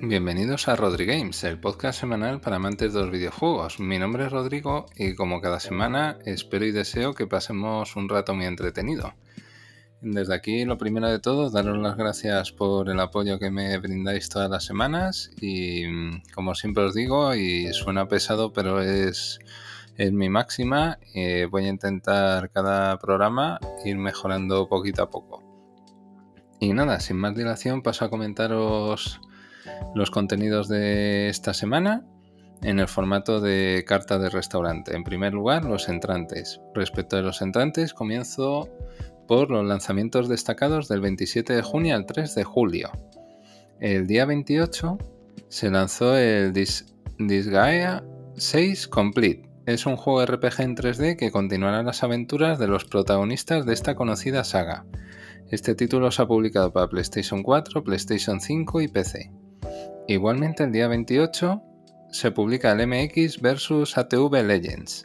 Bienvenidos 0.00 0.68
a 0.68 0.76
Rodri 0.76 1.06
Games, 1.06 1.42
el 1.42 1.58
podcast 1.58 1.98
semanal 1.98 2.40
para 2.40 2.56
amantes 2.56 2.94
de 2.94 3.00
los 3.00 3.10
videojuegos. 3.10 3.80
Mi 3.80 3.98
nombre 3.98 4.26
es 4.26 4.30
Rodrigo 4.30 4.86
y 4.94 5.16
como 5.16 5.40
cada 5.40 5.58
semana 5.58 6.18
espero 6.24 6.64
y 6.66 6.70
deseo 6.70 7.14
que 7.14 7.26
pasemos 7.26 7.96
un 7.96 8.08
rato 8.08 8.32
muy 8.32 8.46
entretenido. 8.46 9.14
Desde 10.00 10.36
aquí, 10.36 10.64
lo 10.64 10.78
primero 10.78 11.08
de 11.08 11.18
todo, 11.18 11.50
daros 11.50 11.78
las 11.78 11.96
gracias 11.96 12.52
por 12.52 12.88
el 12.90 13.00
apoyo 13.00 13.40
que 13.40 13.50
me 13.50 13.76
brindáis 13.78 14.28
todas 14.28 14.48
las 14.48 14.64
semanas 14.64 15.32
y 15.40 15.82
como 16.30 16.54
siempre 16.54 16.84
os 16.84 16.94
digo, 16.94 17.34
y 17.34 17.72
suena 17.72 18.06
pesado 18.06 18.52
pero 18.52 18.80
es, 18.80 19.40
es 19.96 20.12
mi 20.12 20.28
máxima, 20.28 21.00
eh, 21.12 21.48
voy 21.50 21.64
a 21.64 21.70
intentar 21.70 22.50
cada 22.50 22.96
programa 23.00 23.58
ir 23.84 23.98
mejorando 23.98 24.68
poquito 24.68 25.02
a 25.02 25.10
poco. 25.10 25.42
Y 26.60 26.72
nada, 26.72 27.00
sin 27.00 27.16
más 27.16 27.34
dilación 27.34 27.82
paso 27.82 28.04
a 28.04 28.10
comentaros 28.10 29.20
los 29.94 30.10
contenidos 30.10 30.68
de 30.68 31.28
esta 31.28 31.54
semana 31.54 32.04
en 32.62 32.80
el 32.80 32.88
formato 32.88 33.40
de 33.40 33.84
carta 33.86 34.18
de 34.18 34.30
restaurante. 34.30 34.96
En 34.96 35.04
primer 35.04 35.32
lugar, 35.32 35.64
los 35.64 35.88
entrantes. 35.88 36.60
Respecto 36.74 37.16
a 37.16 37.22
los 37.22 37.40
entrantes, 37.42 37.94
comienzo 37.94 38.68
por 39.26 39.50
los 39.50 39.64
lanzamientos 39.64 40.28
destacados 40.28 40.88
del 40.88 41.00
27 41.00 41.52
de 41.52 41.62
junio 41.62 41.94
al 41.94 42.06
3 42.06 42.34
de 42.34 42.44
julio. 42.44 42.90
El 43.80 44.06
día 44.06 44.24
28 44.24 44.98
se 45.48 45.70
lanzó 45.70 46.16
el 46.16 46.52
Disgaea 46.52 48.02
6 48.36 48.88
Complete. 48.88 49.48
Es 49.66 49.84
un 49.84 49.96
juego 49.96 50.24
RPG 50.24 50.60
en 50.62 50.76
3D 50.76 51.16
que 51.16 51.30
continuará 51.30 51.82
las 51.82 52.02
aventuras 52.02 52.58
de 52.58 52.68
los 52.68 52.86
protagonistas 52.86 53.66
de 53.66 53.74
esta 53.74 53.94
conocida 53.94 54.42
saga. 54.42 54.86
Este 55.50 55.74
título 55.74 56.10
se 56.10 56.22
ha 56.22 56.26
publicado 56.26 56.72
para 56.72 56.88
PlayStation 56.88 57.42
4, 57.42 57.84
PlayStation 57.84 58.40
5 58.40 58.80
y 58.80 58.88
PC. 58.88 59.30
Igualmente 60.10 60.64
el 60.64 60.72
día 60.72 60.88
28 60.88 61.62
se 62.10 62.30
publica 62.30 62.72
el 62.72 62.86
MX 62.86 63.42
vs 63.42 63.98
ATV 63.98 64.42
Legends. 64.42 65.04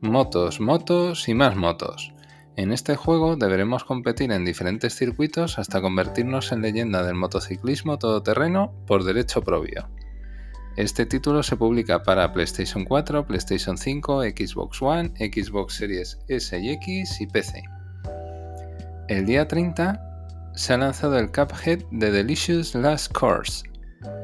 Motos, 0.00 0.60
motos 0.60 1.28
y 1.28 1.34
más 1.34 1.54
motos. 1.54 2.12
En 2.56 2.72
este 2.72 2.96
juego 2.96 3.36
deberemos 3.36 3.84
competir 3.84 4.32
en 4.32 4.44
diferentes 4.44 4.96
circuitos 4.96 5.60
hasta 5.60 5.80
convertirnos 5.80 6.50
en 6.50 6.62
leyenda 6.62 7.04
del 7.04 7.14
motociclismo 7.14 7.96
todoterreno 8.00 8.74
por 8.88 9.04
derecho 9.04 9.40
propio. 9.40 9.88
Este 10.76 11.06
título 11.06 11.44
se 11.44 11.56
publica 11.56 12.02
para 12.02 12.32
PlayStation 12.32 12.84
4, 12.84 13.28
PlayStation 13.28 13.78
5, 13.78 14.22
Xbox 14.22 14.82
One, 14.82 15.12
Xbox 15.16 15.74
Series 15.74 16.18
S 16.26 16.58
y 16.58 16.70
X 16.70 17.20
y 17.20 17.26
PC. 17.28 17.62
El 19.06 19.26
día 19.26 19.46
30 19.46 20.00
se 20.56 20.72
ha 20.72 20.76
lanzado 20.76 21.20
el 21.20 21.30
Cuphead 21.30 21.84
de 21.92 22.10
Delicious 22.10 22.74
Last 22.74 23.12
Course, 23.12 23.69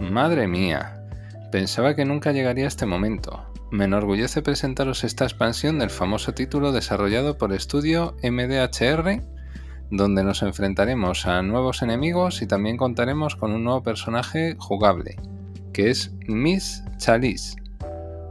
Madre 0.01 0.49
mía, 0.49 1.05
pensaba 1.53 1.95
que 1.95 2.07
nunca 2.07 2.33
llegaría 2.33 2.65
a 2.65 2.69
este 2.69 2.87
momento. 2.87 3.45
Me 3.71 3.85
enorgullece 3.85 4.41
presentaros 4.41 5.05
esta 5.05 5.25
expansión 5.25 5.79
del 5.79 5.91
famoso 5.91 6.33
título 6.33 6.73
desarrollado 6.73 7.37
por 7.37 7.53
estudio 7.53 8.17
MDHR, 8.23 9.23
donde 9.91 10.25
nos 10.25 10.43
enfrentaremos 10.43 11.27
a 11.27 11.43
nuevos 11.43 11.83
enemigos 11.83 12.41
y 12.41 12.47
también 12.47 12.79
contaremos 12.79 13.37
con 13.37 13.53
un 13.53 13.65
nuevo 13.65 13.83
personaje 13.83 14.57
jugable, 14.59 15.17
que 15.75 15.91
es 15.91 16.11
Miss 16.27 16.83
Chalice. 16.97 17.57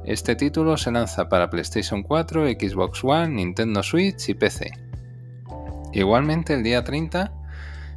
Este 0.04 0.36
título 0.36 0.78
se 0.78 0.92
lanza 0.92 1.30
para 1.30 1.52
PlayStation 1.52 2.02
4, 2.02 2.48
Xbox 2.48 3.04
One, 3.04 3.30
Nintendo 3.30 3.84
Switch 3.84 4.30
y 4.30 4.34
PC. 4.34 4.72
Igualmente 5.94 6.56
el 6.56 6.64
día 6.64 6.84
30 6.84 7.32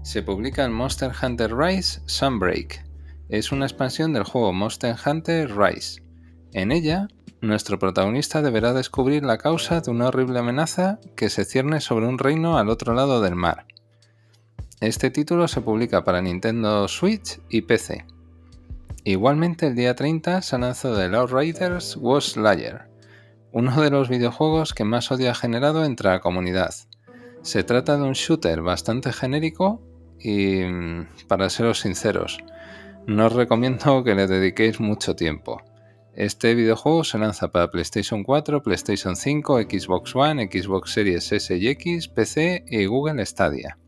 se 0.03 0.23
publica 0.23 0.67
el 0.67 0.71
Monster 0.71 1.13
Hunter 1.23 1.57
Rise 1.57 2.01
Sunbreak, 2.05 2.88
es 3.29 3.53
una 3.53 3.67
expansión 3.67 4.13
del 4.13 4.25
juego 4.25 4.53
Monster 4.53 4.97
Hunter 5.05 5.55
Rise. 5.57 6.03
En 6.53 6.73
ella, 6.73 7.09
nuestro 7.41 7.79
protagonista 7.79 8.43
deberá 8.43 8.73
descubrir 8.73 9.23
la 9.23 9.39
causa 9.39 9.81
de 9.81 9.91
una 9.91 10.09
horrible 10.09 10.39
amenaza 10.39 10.99
que 11.15 11.29
se 11.29 11.45
cierne 11.45 11.81
sobre 11.81 12.07
un 12.07 12.19
reino 12.19 12.59
al 12.59 12.69
otro 12.69 12.95
lado 12.95 13.21
del 13.21 13.35
mar. 13.35 13.67
Este 14.81 15.11
título 15.11 15.47
se 15.47 15.61
publica 15.61 16.05
para 16.05 16.23
Nintendo 16.23 16.89
Switch 16.89 17.41
y 17.49 17.63
PC. 17.63 18.07
Igualmente 19.05 19.67
el 19.67 19.75
día 19.75 19.95
30 19.95 20.43
se 20.43 20.59
lanzado 20.59 20.97
The 20.97 21.15
Outriders 21.17 21.97
Was 21.97 22.33
Slayer, 22.33 22.89
uno 23.53 23.81
de 23.81 23.91
los 23.91 24.09
videojuegos 24.09 24.75
que 24.75 24.85
más 24.85 25.11
odio 25.11 25.31
ha 25.31 25.35
generado 25.35 25.85
entre 25.85 26.11
la 26.11 26.21
comunidad. 26.21 26.75
Se 27.43 27.63
trata 27.63 27.97
de 27.97 28.05
un 28.05 28.13
shooter 28.13 28.63
bastante 28.63 29.13
genérico 29.13 29.83
y, 30.19 30.65
mm, 30.65 31.07
para 31.29 31.51
seros 31.51 31.81
sinceros, 31.81 32.39
no 33.09 33.25
os 33.25 33.33
recomiendo 33.33 34.05
que 34.05 34.15
le 34.15 34.27
dediquéis 34.27 34.81
mucho 34.81 35.17
tiempo. 35.17 35.63
Este 36.15 36.55
videojuego 36.55 37.05
se 37.05 37.19
lanza 37.19 37.49
para 37.49 37.71
PlayStation 37.71 38.23
4, 38.23 38.63
PlayStation 38.63 39.17
5, 39.17 39.63
Xbox 39.63 40.15
One, 40.15 40.51
Xbox 40.53 40.93
Series 40.93 41.33
S 41.33 41.57
y 41.57 41.69
X, 41.69 42.09
PC 42.09 42.67
y 42.69 42.85
Google 42.85 43.25
Stadia. 43.25 43.79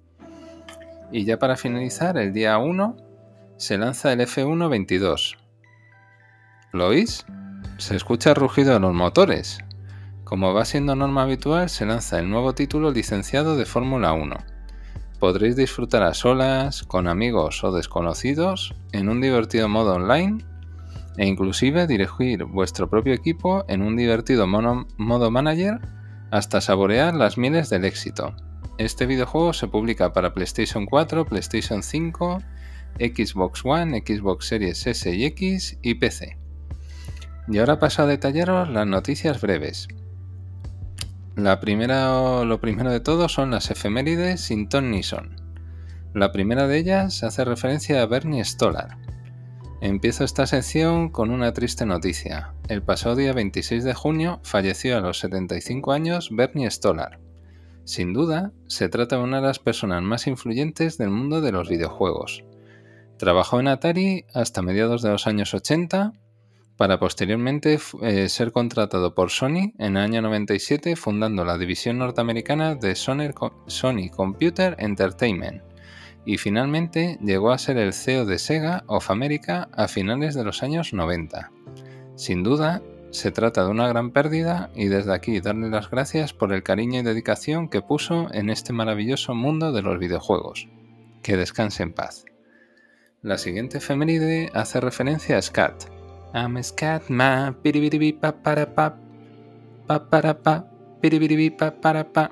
Y 1.12 1.26
ya 1.26 1.38
para 1.38 1.58
finalizar, 1.58 2.16
el 2.16 2.32
día 2.32 2.56
1 2.56 2.96
se 3.58 3.76
lanza 3.76 4.10
el 4.10 4.20
F1 4.20 4.70
22. 4.70 5.36
¿Lo 6.72 6.86
oís? 6.86 7.26
Se 7.76 7.96
escucha 7.96 8.30
el 8.30 8.36
rugido 8.36 8.72
de 8.72 8.80
los 8.80 8.94
motores. 8.94 9.58
Como 10.24 10.54
va 10.54 10.64
siendo 10.64 10.96
norma 10.96 11.24
habitual, 11.24 11.68
se 11.68 11.84
lanza 11.84 12.18
el 12.20 12.30
nuevo 12.30 12.54
título 12.54 12.90
licenciado 12.90 13.58
de 13.58 13.66
Fórmula 13.66 14.14
1 14.14 14.59
podréis 15.20 15.54
disfrutar 15.54 16.02
a 16.02 16.14
solas, 16.14 16.82
con 16.82 17.06
amigos 17.06 17.62
o 17.62 17.70
desconocidos, 17.70 18.74
en 18.92 19.08
un 19.08 19.20
divertido 19.20 19.68
modo 19.68 19.92
online 19.94 20.44
e 21.18 21.26
inclusive 21.26 21.86
dirigir 21.86 22.44
vuestro 22.44 22.88
propio 22.88 23.12
equipo 23.12 23.64
en 23.68 23.82
un 23.82 23.96
divertido 23.96 24.46
modo 24.46 25.30
manager 25.30 25.78
hasta 26.30 26.60
saborear 26.60 27.14
las 27.14 27.36
mieles 27.36 27.68
del 27.68 27.84
éxito. 27.84 28.34
Este 28.78 29.04
videojuego 29.04 29.52
se 29.52 29.68
publica 29.68 30.12
para 30.14 30.32
PlayStation 30.32 30.86
4, 30.86 31.26
PlayStation 31.26 31.82
5, 31.82 32.38
Xbox 32.98 33.60
One, 33.64 34.02
Xbox 34.04 34.46
Series 34.46 34.86
S 34.86 35.14
y 35.14 35.26
X 35.26 35.78
y 35.82 35.94
PC. 35.94 36.38
Y 37.48 37.58
ahora 37.58 37.78
paso 37.78 38.02
a 38.02 38.06
detallaros 38.06 38.70
las 38.70 38.86
noticias 38.86 39.40
breves. 39.40 39.88
La 41.36 41.60
primera, 41.60 42.44
lo 42.44 42.60
primero 42.60 42.90
de 42.90 43.00
todo 43.00 43.28
son 43.28 43.52
las 43.52 43.70
efemérides 43.70 44.40
sin 44.40 44.68
ton 44.68 44.90
ni 44.90 45.02
son. 45.02 45.36
La 46.12 46.32
primera 46.32 46.66
de 46.66 46.76
ellas 46.76 47.22
hace 47.22 47.44
referencia 47.44 48.02
a 48.02 48.06
Bernie 48.06 48.44
Stolar. 48.44 48.98
Empiezo 49.80 50.24
esta 50.24 50.46
sección 50.46 51.08
con 51.08 51.30
una 51.30 51.52
triste 51.52 51.86
noticia. 51.86 52.52
El 52.68 52.82
pasado 52.82 53.14
día 53.14 53.32
26 53.32 53.84
de 53.84 53.94
junio 53.94 54.40
falleció 54.42 54.98
a 54.98 55.00
los 55.00 55.20
75 55.20 55.92
años 55.92 56.28
Bernie 56.32 56.70
Stolar. 56.70 57.20
Sin 57.84 58.12
duda, 58.12 58.52
se 58.66 58.88
trata 58.88 59.16
de 59.16 59.22
una 59.22 59.40
de 59.40 59.46
las 59.46 59.58
personas 59.60 60.02
más 60.02 60.26
influyentes 60.26 60.98
del 60.98 61.10
mundo 61.10 61.40
de 61.40 61.52
los 61.52 61.68
videojuegos. 61.68 62.44
Trabajó 63.18 63.60
en 63.60 63.68
Atari 63.68 64.26
hasta 64.34 64.62
mediados 64.62 65.00
de 65.00 65.10
los 65.10 65.26
años 65.26 65.54
80 65.54 66.12
para 66.80 66.98
posteriormente 66.98 67.78
eh, 68.00 68.30
ser 68.30 68.52
contratado 68.52 69.14
por 69.14 69.28
Sony 69.28 69.74
en 69.76 69.98
el 69.98 70.02
año 70.02 70.22
97 70.22 70.96
fundando 70.96 71.44
la 71.44 71.58
división 71.58 71.98
norteamericana 71.98 72.74
de 72.74 72.94
Sony 72.94 74.08
Computer 74.10 74.76
Entertainment 74.78 75.62
y 76.24 76.38
finalmente 76.38 77.18
llegó 77.22 77.52
a 77.52 77.58
ser 77.58 77.76
el 77.76 77.92
CEO 77.92 78.24
de 78.24 78.38
Sega 78.38 78.84
of 78.86 79.10
America 79.10 79.68
a 79.74 79.88
finales 79.88 80.34
de 80.34 80.42
los 80.42 80.62
años 80.62 80.94
90. 80.94 81.52
Sin 82.16 82.42
duda, 82.42 82.80
se 83.10 83.30
trata 83.30 83.62
de 83.62 83.70
una 83.70 83.86
gran 83.86 84.10
pérdida 84.10 84.70
y 84.74 84.86
desde 84.86 85.12
aquí 85.12 85.38
darle 85.40 85.68
las 85.68 85.90
gracias 85.90 86.32
por 86.32 86.50
el 86.50 86.62
cariño 86.62 87.00
y 87.00 87.02
dedicación 87.02 87.68
que 87.68 87.82
puso 87.82 88.32
en 88.32 88.48
este 88.48 88.72
maravilloso 88.72 89.34
mundo 89.34 89.72
de 89.72 89.82
los 89.82 89.98
videojuegos. 89.98 90.66
Que 91.22 91.36
descanse 91.36 91.82
en 91.82 91.92
paz. 91.92 92.24
La 93.20 93.36
siguiente 93.36 93.76
efeméride 93.76 94.50
hace 94.54 94.80
referencia 94.80 95.36
a 95.36 95.42
Scat, 95.42 95.99
I'm 96.32 96.56
a 96.56 96.62
scatman, 96.62 97.56
pa 98.20 98.32
para 98.32 98.74
pa, 98.74 98.94
pa 99.86 99.98
para 100.08 100.34
pa, 100.34 100.64
pa 101.58 101.70
para 101.80 102.04
pa. 102.12 102.30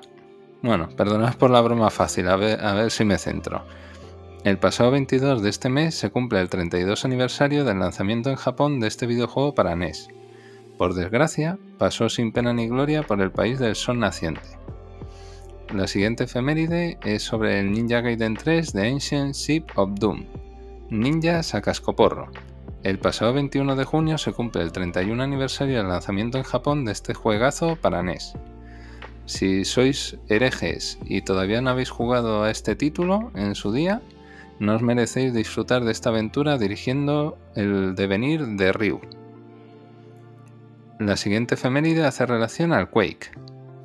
Bueno, 0.61 0.89
perdonad 0.95 1.35
por 1.35 1.49
la 1.49 1.61
broma 1.61 1.89
fácil, 1.89 2.29
a 2.29 2.35
ver, 2.37 2.63
a 2.63 2.73
ver 2.73 2.91
si 2.91 3.03
me 3.03 3.17
centro. 3.17 3.63
El 4.45 4.57
pasado 4.57 4.91
22 4.91 5.41
de 5.41 5.49
este 5.49 5.67
mes 5.67 5.95
se 5.95 6.11
cumple 6.11 6.39
el 6.39 6.47
32 6.47 7.03
aniversario 7.03 7.65
del 7.65 7.79
lanzamiento 7.79 8.29
en 8.29 8.37
Japón 8.37 8.79
de 8.79 8.87
este 8.87 9.05
videojuego 9.05 9.53
para 9.53 9.75
NES. 9.75 10.07
Por 10.77 10.93
desgracia, 10.93 11.57
pasó 11.77 12.07
sin 12.07 12.31
pena 12.31 12.53
ni 12.53 12.69
gloria 12.69 13.03
por 13.03 13.21
el 13.21 13.31
país 13.31 13.59
del 13.59 13.75
sol 13.75 13.99
naciente. 13.99 14.41
La 15.73 15.87
siguiente 15.87 16.23
efeméride 16.23 16.97
es 17.03 17.23
sobre 17.23 17.59
el 17.59 17.71
Ninja 17.71 17.99
Gaiden 17.99 18.35
3 18.35 18.71
de 18.71 18.87
Ancient 18.87 19.35
Ship 19.35 19.65
of 19.75 19.91
Doom. 19.99 20.25
Ninja 20.89 21.41
a 21.51 21.61
cascoporro, 21.61 22.31
el 22.83 22.97
pasado 22.97 23.33
21 23.33 23.75
de 23.75 23.83
junio 23.83 24.17
se 24.17 24.31
cumple 24.31 24.61
el 24.61 24.71
31 24.71 25.21
aniversario 25.21 25.77
del 25.77 25.89
lanzamiento 25.89 26.37
en 26.37 26.45
Japón 26.45 26.85
de 26.85 26.93
este 26.93 27.13
juegazo 27.13 27.75
para 27.75 28.03
NES. 28.03 28.35
Si 29.25 29.65
sois 29.65 30.17
herejes 30.29 30.97
y 31.05 31.21
todavía 31.21 31.61
no 31.61 31.71
habéis 31.71 31.89
jugado 31.89 32.43
a 32.43 32.51
este 32.51 32.75
título 32.75 33.31
en 33.35 33.55
su 33.55 33.73
día, 33.73 34.01
no 34.59 34.75
os 34.75 34.81
merecéis 34.81 35.33
disfrutar 35.33 35.83
de 35.83 35.91
esta 35.91 36.09
aventura 36.09 36.57
dirigiendo 36.57 37.37
el 37.55 37.95
devenir 37.95 38.45
de 38.45 38.71
Ryu. 38.71 39.01
La 40.99 41.17
siguiente 41.17 41.55
efeméride 41.55 42.05
hace 42.05 42.25
relación 42.25 42.73
al 42.73 42.89
Quake. 42.89 43.31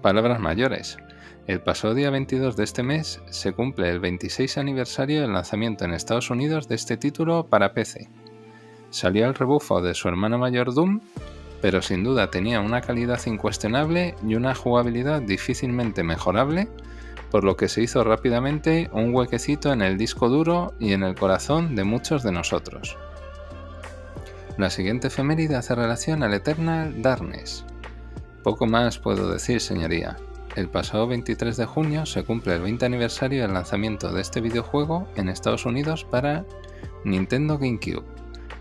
Palabras 0.03 0.41
mayores. 0.41 0.99
El 1.47 1.61
pasado 1.61 1.95
día 1.95 2.11
22 2.11 2.57
de 2.57 2.65
este 2.65 2.83
mes 2.83 3.21
se 3.29 3.53
cumple 3.53 3.91
el 3.91 4.01
26 4.01 4.57
aniversario 4.57 5.21
del 5.21 5.33
lanzamiento 5.33 5.85
en 5.85 5.95
Estados 5.95 6.31
Unidos 6.31 6.69
de 6.69 6.77
este 6.77 6.97
título 6.97 7.47
para 7.47 7.75
PC. 7.75 8.09
Salió 8.95 9.27
al 9.27 9.35
rebufo 9.35 9.83
de 9.83 9.93
su 9.93 10.07
hermano 10.07 10.39
mayor 10.39 10.73
Doom, 10.73 11.01
pero 11.61 11.83
sin 11.83 12.05
duda 12.05 12.31
tenía 12.31 12.61
una 12.61 12.81
calidad 12.81 13.21
incuestionable 13.27 14.15
y 14.25 14.37
una 14.37 14.55
jugabilidad 14.55 15.21
difícilmente 15.21 16.05
mejorable 16.05 16.69
por 17.33 17.43
lo 17.43 17.57
que 17.57 17.69
se 17.69 17.83
hizo 17.83 18.05
rápidamente 18.05 18.89
un 18.93 19.13
huequecito 19.13 19.73
en 19.73 19.83
el 19.83 19.99
disco 19.99 20.29
duro 20.29 20.75
y 20.79 20.93
en 20.93 21.03
el 21.03 21.17
corazón 21.17 21.75
de 21.75 21.83
muchos 21.83 22.23
de 22.23 22.31
nosotros. 22.31 22.97
La 24.59 24.71
siguiente 24.71 25.09
efeméride 25.09 25.57
hace 25.57 25.75
relación 25.75 26.23
al 26.23 26.33
Eternal 26.33 27.03
Darkness. 27.03 27.65
Poco 28.45 28.67
más 28.67 29.01
puedo 29.01 29.29
decir, 29.29 29.61
señoría. 29.61 30.17
El 30.55 30.69
pasado 30.69 31.09
23 31.09 31.57
de 31.57 31.67
junio 31.67 32.07
se 32.07 32.23
cumple 32.23 32.55
el 32.55 32.63
20 32.63 32.87
aniversario 32.87 33.43
del 33.43 33.55
lanzamiento 33.55 34.13
de 34.13 34.21
este 34.21 34.41
videojuego 34.41 35.09
en 35.17 35.29
Estados 35.29 35.67
Unidos 35.67 36.05
para 36.05 36.45
Nintendo 37.05 37.59
GameCube. 37.59 38.14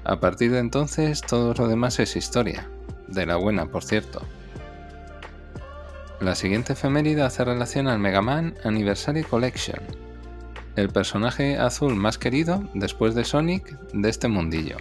A 0.03 0.19
partir 0.19 0.51
de 0.51 0.59
entonces 0.59 1.21
todo 1.21 1.53
lo 1.53 1.67
demás 1.67 1.99
es 1.99 2.15
historia. 2.15 2.69
De 3.07 3.25
la 3.25 3.35
buena, 3.35 3.67
por 3.67 3.83
cierto. 3.83 4.21
La 6.19 6.35
siguiente 6.35 6.73
efeméride 6.73 7.21
hace 7.21 7.43
relación 7.43 7.87
al 7.87 7.99
Mega 7.99 8.21
Man 8.21 8.55
Anniversary 8.63 9.23
Collection, 9.23 9.79
el 10.75 10.89
personaje 10.89 11.57
azul 11.57 11.95
más 11.95 12.17
querido 12.17 12.63
después 12.73 13.13
de 13.13 13.25
Sonic 13.25 13.77
de 13.93 14.09
este 14.09 14.27
mundillo. 14.27 14.77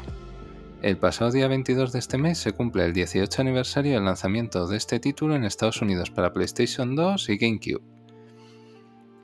El 0.82 0.96
pasado 0.96 1.30
día 1.30 1.48
22 1.48 1.92
de 1.92 1.98
este 1.98 2.18
mes 2.18 2.38
se 2.38 2.52
cumple 2.52 2.84
el 2.84 2.92
18 2.92 3.42
aniversario 3.42 3.94
del 3.94 4.04
lanzamiento 4.04 4.66
de 4.66 4.76
este 4.76 5.00
título 5.00 5.36
en 5.36 5.44
Estados 5.44 5.82
Unidos 5.82 6.10
para 6.10 6.32
PlayStation 6.32 6.96
2 6.96 7.28
y 7.28 7.38
GameCube. 7.38 7.82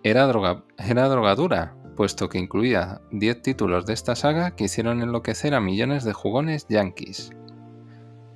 Era, 0.02 0.26
droga, 0.26 0.64
era 0.76 1.08
drogadura, 1.08 1.74
puesto 1.98 2.28
que 2.28 2.38
incluía 2.38 3.00
10 3.10 3.42
títulos 3.42 3.84
de 3.84 3.92
esta 3.92 4.14
saga 4.14 4.52
que 4.52 4.62
hicieron 4.66 5.02
enloquecer 5.02 5.52
a 5.52 5.60
millones 5.60 6.04
de 6.04 6.12
jugones 6.12 6.68
yankees. 6.68 7.32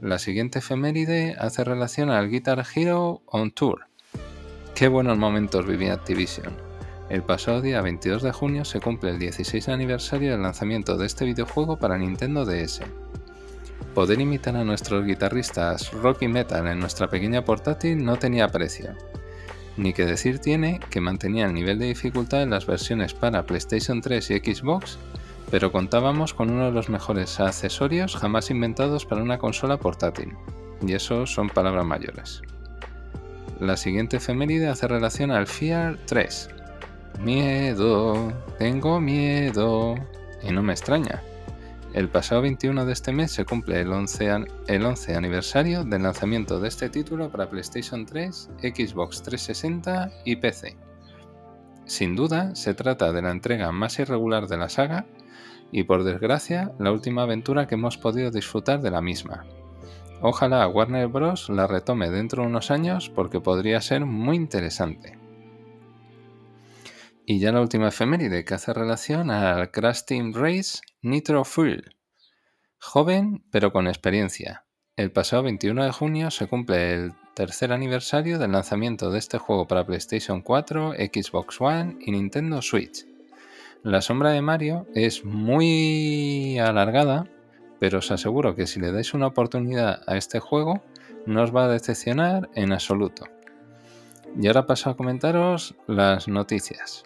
La 0.01 0.19
siguiente 0.19 0.59
efeméride 0.59 1.37
hace 1.39 1.63
relación 1.63 2.11
al 2.11 2.29
Guitar 2.29 2.67
Hero 2.75 3.23
On 3.27 3.53
Tour. 3.53 3.87
Qué 4.75 4.89
buenos 4.89 5.17
momentos 5.17 5.65
vivía 5.65 5.93
Activision. 5.93 6.57
El 7.09 7.23
pasado 7.23 7.61
día 7.61 7.81
22 7.83 8.25
de 8.25 8.33
junio 8.33 8.65
se 8.65 8.81
cumple 8.81 9.11
el 9.11 9.21
16 9.21 9.69
aniversario 9.69 10.33
del 10.33 10.43
lanzamiento 10.43 10.97
de 10.97 11.07
este 11.07 11.25
videojuego 11.25 11.79
para 11.79 11.97
Nintendo 11.97 12.45
DS. 12.45 12.81
Poder 13.95 14.21
imitar 14.21 14.57
a 14.57 14.65
nuestros 14.65 15.07
guitarristas 15.07 15.93
rock 15.93 16.23
y 16.23 16.29
metal 16.29 16.67
en 16.67 16.81
nuestra 16.81 17.09
pequeña 17.09 17.45
portátil 17.45 18.05
no 18.05 18.19
tenía 18.19 18.49
precio. 18.49 18.97
Ni 19.77 19.93
que 19.93 20.05
decir 20.05 20.39
tiene 20.39 20.81
que 20.91 21.01
mantenía 21.01 21.47
el 21.47 21.55
nivel 21.55 21.79
de 21.79 21.87
dificultad 21.87 22.43
en 22.43 22.51
las 22.51 22.67
versiones 22.67 23.15
para 23.15 23.45
PlayStation 23.45 24.01
3 24.01 24.31
y 24.31 24.39
Xbox 24.39 24.99
pero 25.53 25.71
contábamos 25.71 26.33
con 26.33 26.49
uno 26.49 26.65
de 26.65 26.73
los 26.73 26.89
mejores 26.89 27.39
accesorios 27.39 28.17
jamás 28.17 28.51
inventados 28.51 29.05
para 29.05 29.23
una 29.23 29.37
consola 29.37 29.77
portátil, 29.77 30.33
y 30.81 30.95
eso 30.95 31.27
son 31.27 31.51
palabras 31.51 31.85
mayores. 31.85 32.41
La 33.61 33.77
siguiente 33.77 34.17
efeméride 34.17 34.69
hace 34.69 34.89
relación 34.89 35.31
al 35.31 35.47
Fear 35.47 35.99
3. 36.07 36.49
Miedo, 37.21 38.33
tengo 38.59 38.99
miedo, 38.99 39.95
y 40.43 40.51
no 40.53 40.63
me 40.63 40.73
extraña. 40.73 41.23
El 41.95 42.09
pasado 42.09 42.41
21 42.41 42.87
de 42.87 42.93
este 42.95 43.13
mes 43.13 43.33
se 43.33 43.45
cumple 43.45 43.79
el 43.83 43.93
11, 43.93 44.47
el 44.67 44.87
11 44.87 45.15
aniversario 45.15 45.85
del 45.85 46.05
lanzamiento 46.05 46.59
de 46.59 46.69
este 46.69 46.89
título 46.89 47.31
para 47.31 47.51
PlayStation 47.51 48.07
3, 48.07 48.51
Xbox 48.63 49.23
360 49.23 50.11
y 50.25 50.37
PC. 50.37 50.75
Sin 51.85 52.17
duda, 52.17 52.55
se 52.55 52.73
trata 52.73 53.13
de 53.13 53.21
la 53.21 53.31
entrega 53.31 53.73
más 53.73 53.99
irregular 53.99 54.47
de 54.47 54.57
la 54.57 54.71
saga 54.71 55.05
y 55.71 55.83
por 55.83 56.03
desgracia 56.03 56.73
la 56.79 56.93
última 56.93 57.25
aventura 57.25 57.67
que 57.67 57.75
hemos 57.75 57.99
podido 57.99 58.31
disfrutar 58.31 58.81
de 58.81 58.91
la 58.91 59.03
misma. 59.03 59.45
Ojalá 60.23 60.67
Warner 60.69 61.09
Bros. 61.09 61.51
la 61.51 61.67
retome 61.67 62.09
dentro 62.09 62.43
de 62.43 62.49
unos 62.49 62.71
años 62.71 63.11
porque 63.11 63.41
podría 63.41 63.83
ser 63.83 64.07
muy 64.07 64.37
interesante. 64.37 65.22
Y 67.25 67.39
ya 67.39 67.53
la 67.53 67.61
última 67.61 67.89
efeméride 67.89 68.45
que 68.45 68.55
hace 68.55 68.73
relación 68.73 69.31
al 69.31 69.71
Crash 69.71 70.03
Team 70.07 70.33
Race 70.35 70.81
Nitro 71.03 71.45
Fuel. 71.45 71.97
Joven 72.79 73.45
pero 73.53 73.73
con 73.73 73.87
experiencia. 73.87 74.65
El 74.97 75.13
pasado 75.13 75.45
21 75.45 75.85
de 75.85 75.93
junio 75.93 76.31
se 76.33 76.49
cumple 76.49 76.95
el 76.95 77.13
tercer 77.35 77.73
aniversario 77.73 78.39
del 78.39 78.53
lanzamiento 78.53 79.11
de 79.11 79.21
este 79.21 79.39
juego 79.39 79.69
para 79.69 79.87
PlayStation 79.87 80.43
4, 80.43 80.95
Xbox 80.95 81.61
One 81.61 81.97
y 82.01 82.11
Nintendo 82.11 82.61
Switch. 82.61 83.07
La 83.85 84.03
sombra 84.03 84.31
de 84.31 84.43
Mario 84.43 84.87
es 84.95 85.25
muy 85.25 86.59
alargada, 86.59 87.29
pero 87.79 87.99
os 87.99 88.11
aseguro 88.11 88.57
que 88.57 88.67
si 88.67 88.81
le 88.81 88.93
dais 88.93 89.15
una 89.15 89.29
oportunidad 89.29 90.03
a 90.07 90.17
este 90.17 90.41
juego, 90.41 90.83
no 91.25 91.43
os 91.43 91.55
va 91.55 91.65
a 91.65 91.69
decepcionar 91.69 92.51
en 92.55 92.73
absoluto. 92.73 93.27
Y 94.41 94.47
ahora 94.49 94.67
paso 94.67 94.91
a 94.91 94.97
comentaros 94.97 95.77
las 95.87 96.27
noticias. 96.27 97.05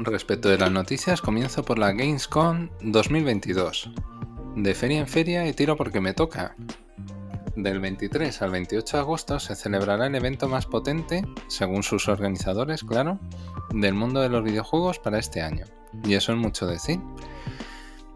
Respecto 0.00 0.48
de 0.48 0.58
las 0.58 0.70
noticias, 0.70 1.20
comienzo 1.20 1.64
por 1.64 1.76
la 1.76 1.90
Gamescom 1.90 2.68
2022. 2.82 3.90
De 4.54 4.72
feria 4.72 5.00
en 5.00 5.08
feria 5.08 5.44
y 5.48 5.52
tiro 5.52 5.76
porque 5.76 6.00
me 6.00 6.14
toca. 6.14 6.54
Del 7.56 7.80
23 7.80 8.40
al 8.42 8.52
28 8.52 8.96
de 8.96 9.00
agosto 9.00 9.40
se 9.40 9.56
celebrará 9.56 10.06
el 10.06 10.14
evento 10.14 10.48
más 10.48 10.66
potente, 10.66 11.26
según 11.48 11.82
sus 11.82 12.06
organizadores, 12.06 12.84
claro, 12.84 13.18
del 13.70 13.94
mundo 13.94 14.20
de 14.20 14.28
los 14.28 14.44
videojuegos 14.44 15.00
para 15.00 15.18
este 15.18 15.42
año. 15.42 15.64
Y 16.04 16.14
eso 16.14 16.30
es 16.30 16.38
mucho 16.38 16.68
decir. 16.68 17.00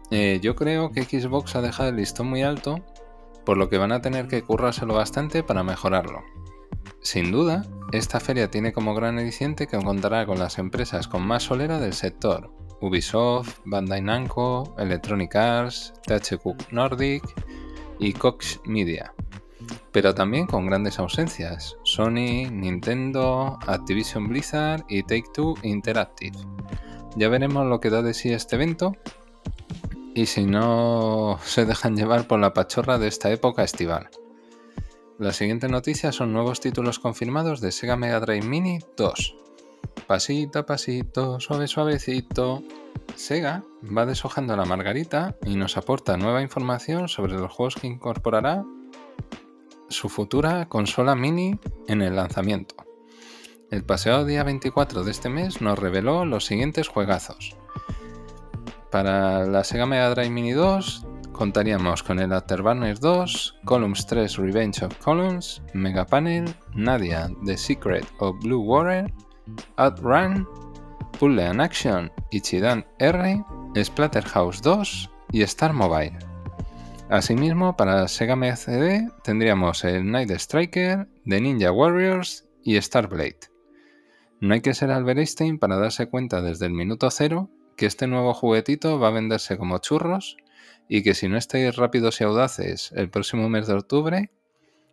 Eh, 0.09 0.39
yo 0.41 0.55
creo 0.55 0.89
que 0.93 1.03
Xbox 1.03 1.57
ha 1.57 1.61
dejado 1.61 1.89
el 1.89 1.97
listón 1.97 2.27
muy 2.27 2.43
alto, 2.43 2.79
por 3.45 3.57
lo 3.57 3.67
que 3.67 3.77
van 3.77 3.91
a 3.91 4.01
tener 4.01 4.29
que 4.29 4.41
currárselo 4.41 4.93
bastante 4.93 5.43
para 5.43 5.63
mejorarlo. 5.63 6.23
Sin 7.03 7.31
duda, 7.31 7.65
esta 7.91 8.19
feria 8.19 8.49
tiene 8.49 8.73
como 8.73 8.95
gran 8.95 9.19
aliciente 9.19 9.67
que 9.67 9.77
contará 9.77 10.25
con 10.25 10.39
las 10.39 10.57
empresas 10.57 11.07
con 11.07 11.25
más 11.27 11.43
solera 11.43 11.79
del 11.79 11.93
sector, 11.93 12.51
Ubisoft, 12.81 13.59
Bandai 13.65 14.01
Namco, 14.01 14.75
Electronic 14.79 15.35
Arts, 15.35 15.93
THQ 16.07 16.71
Nordic 16.71 17.23
y 17.99 18.13
Cox 18.13 18.59
Media 18.65 19.13
pero 19.91 20.13
también 20.13 20.47
con 20.47 20.65
grandes 20.65 20.99
ausencias, 20.99 21.77
Sony, 21.83 22.49
Nintendo, 22.51 23.59
Activision 23.67 24.27
Blizzard 24.27 24.83
y 24.89 25.03
Take-Two 25.03 25.55
Interactive. 25.61 26.37
Ya 27.15 27.29
veremos 27.29 27.67
lo 27.67 27.79
que 27.79 27.91
da 27.91 28.01
de 28.01 28.13
sí 28.13 28.33
este 28.33 28.55
evento 28.55 28.95
y 30.15 30.25
si 30.25 30.45
no 30.45 31.39
se 31.43 31.65
dejan 31.65 31.95
llevar 31.95 32.27
por 32.27 32.39
la 32.39 32.53
pachorra 32.53 32.97
de 32.97 33.07
esta 33.07 33.31
época 33.31 33.63
estival. 33.63 34.09
La 35.23 35.31
siguiente 35.31 35.69
noticia 35.69 36.11
son 36.11 36.33
nuevos 36.33 36.59
títulos 36.59 36.99
confirmados 36.99 37.61
de 37.61 37.71
Sega 37.71 37.95
Mega 37.95 38.19
Drive 38.19 38.45
Mini 38.45 38.79
2. 38.97 39.35
Pasito 40.05 40.59
a 40.59 40.65
pasito, 40.65 41.39
suave 41.39 41.69
suavecito. 41.69 42.61
Sega 43.15 43.63
va 43.85 44.05
deshojando 44.05 44.57
la 44.57 44.65
margarita 44.65 45.37
y 45.45 45.55
nos 45.55 45.77
aporta 45.77 46.17
nueva 46.17 46.41
información 46.41 47.07
sobre 47.07 47.35
los 47.35 47.53
juegos 47.53 47.75
que 47.75 47.87
incorporará 47.87 48.65
su 49.87 50.09
futura 50.09 50.67
consola 50.67 51.15
mini 51.15 51.57
en 51.87 52.01
el 52.01 52.17
lanzamiento. 52.17 52.75
El 53.71 53.85
paseo 53.85 54.25
día 54.25 54.43
24 54.43 55.05
de 55.05 55.11
este 55.11 55.29
mes 55.29 55.61
nos 55.61 55.79
reveló 55.79 56.25
los 56.25 56.43
siguientes 56.43 56.89
juegazos. 56.89 57.55
Para 58.91 59.45
la 59.45 59.63
Sega 59.63 59.85
Mega 59.85 60.09
Drive 60.09 60.29
Mini 60.29 60.51
2 60.51 61.12
contaríamos 61.33 62.03
con 62.03 62.19
el 62.19 62.31
Afterburners 62.31 63.01
2, 63.01 63.59
Columns 63.65 64.05
3 64.05 64.37
Revenge 64.37 64.83
of 64.83 64.95
Columns, 64.99 65.61
Mega 65.73 66.05
Panel, 66.05 66.45
Nadia 66.75 67.29
The 67.45 67.57
Secret 67.57 68.05
of 68.19 68.37
Blue 68.41 68.61
Water, 68.61 69.11
Outrun, 69.75 70.47
Puzzle 71.19 71.45
and 71.45 71.61
Action, 71.61 72.11
Ichidan 72.31 72.85
R, 72.99 73.43
Splatterhouse 73.75 74.61
2 74.61 75.09
y 75.31 75.41
Star 75.41 75.73
Mobile. 75.73 76.17
Asimismo, 77.09 77.75
para 77.75 78.07
Sega 78.07 78.55
CD 78.55 79.09
tendríamos 79.23 79.83
el 79.83 80.09
Night 80.09 80.31
Striker, 80.31 81.07
The 81.25 81.41
Ninja 81.41 81.71
Warriors 81.71 82.47
y 82.63 82.79
Starblade. 82.81 83.51
No 84.39 84.53
hay 84.53 84.61
que 84.61 84.73
ser 84.73 84.91
Albert 84.91 85.29
para 85.59 85.77
darse 85.77 86.07
cuenta 86.07 86.41
desde 86.41 86.65
el 86.65 86.73
minuto 86.73 87.09
cero 87.11 87.49
que 87.75 87.85
este 87.85 88.07
nuevo 88.07 88.33
juguetito 88.33 88.99
va 88.99 89.09
a 89.09 89.11
venderse 89.11 89.57
como 89.57 89.79
churros 89.79 90.37
y 90.87 91.03
que 91.03 91.13
si 91.13 91.27
no 91.27 91.37
estáis 91.37 91.75
rápidos 91.75 92.19
y 92.21 92.23
audaces 92.23 92.91
el 92.95 93.09
próximo 93.09 93.49
mes 93.49 93.67
de 93.67 93.73
octubre, 93.73 94.31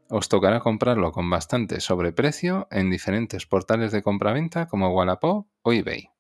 os 0.09 0.29
tocará 0.29 0.61
comprarlo 0.61 1.13
con 1.13 1.31
bastante 1.31 1.81
sobreprecio 1.81 2.67
en 2.71 2.91
diferentes 2.91 3.47
portales 3.47 3.93
de 3.93 4.03
compraventa 4.03 4.67
como 4.67 4.91
Wallapop 4.91 5.47
o 5.63 5.73
eBay. 5.73 6.11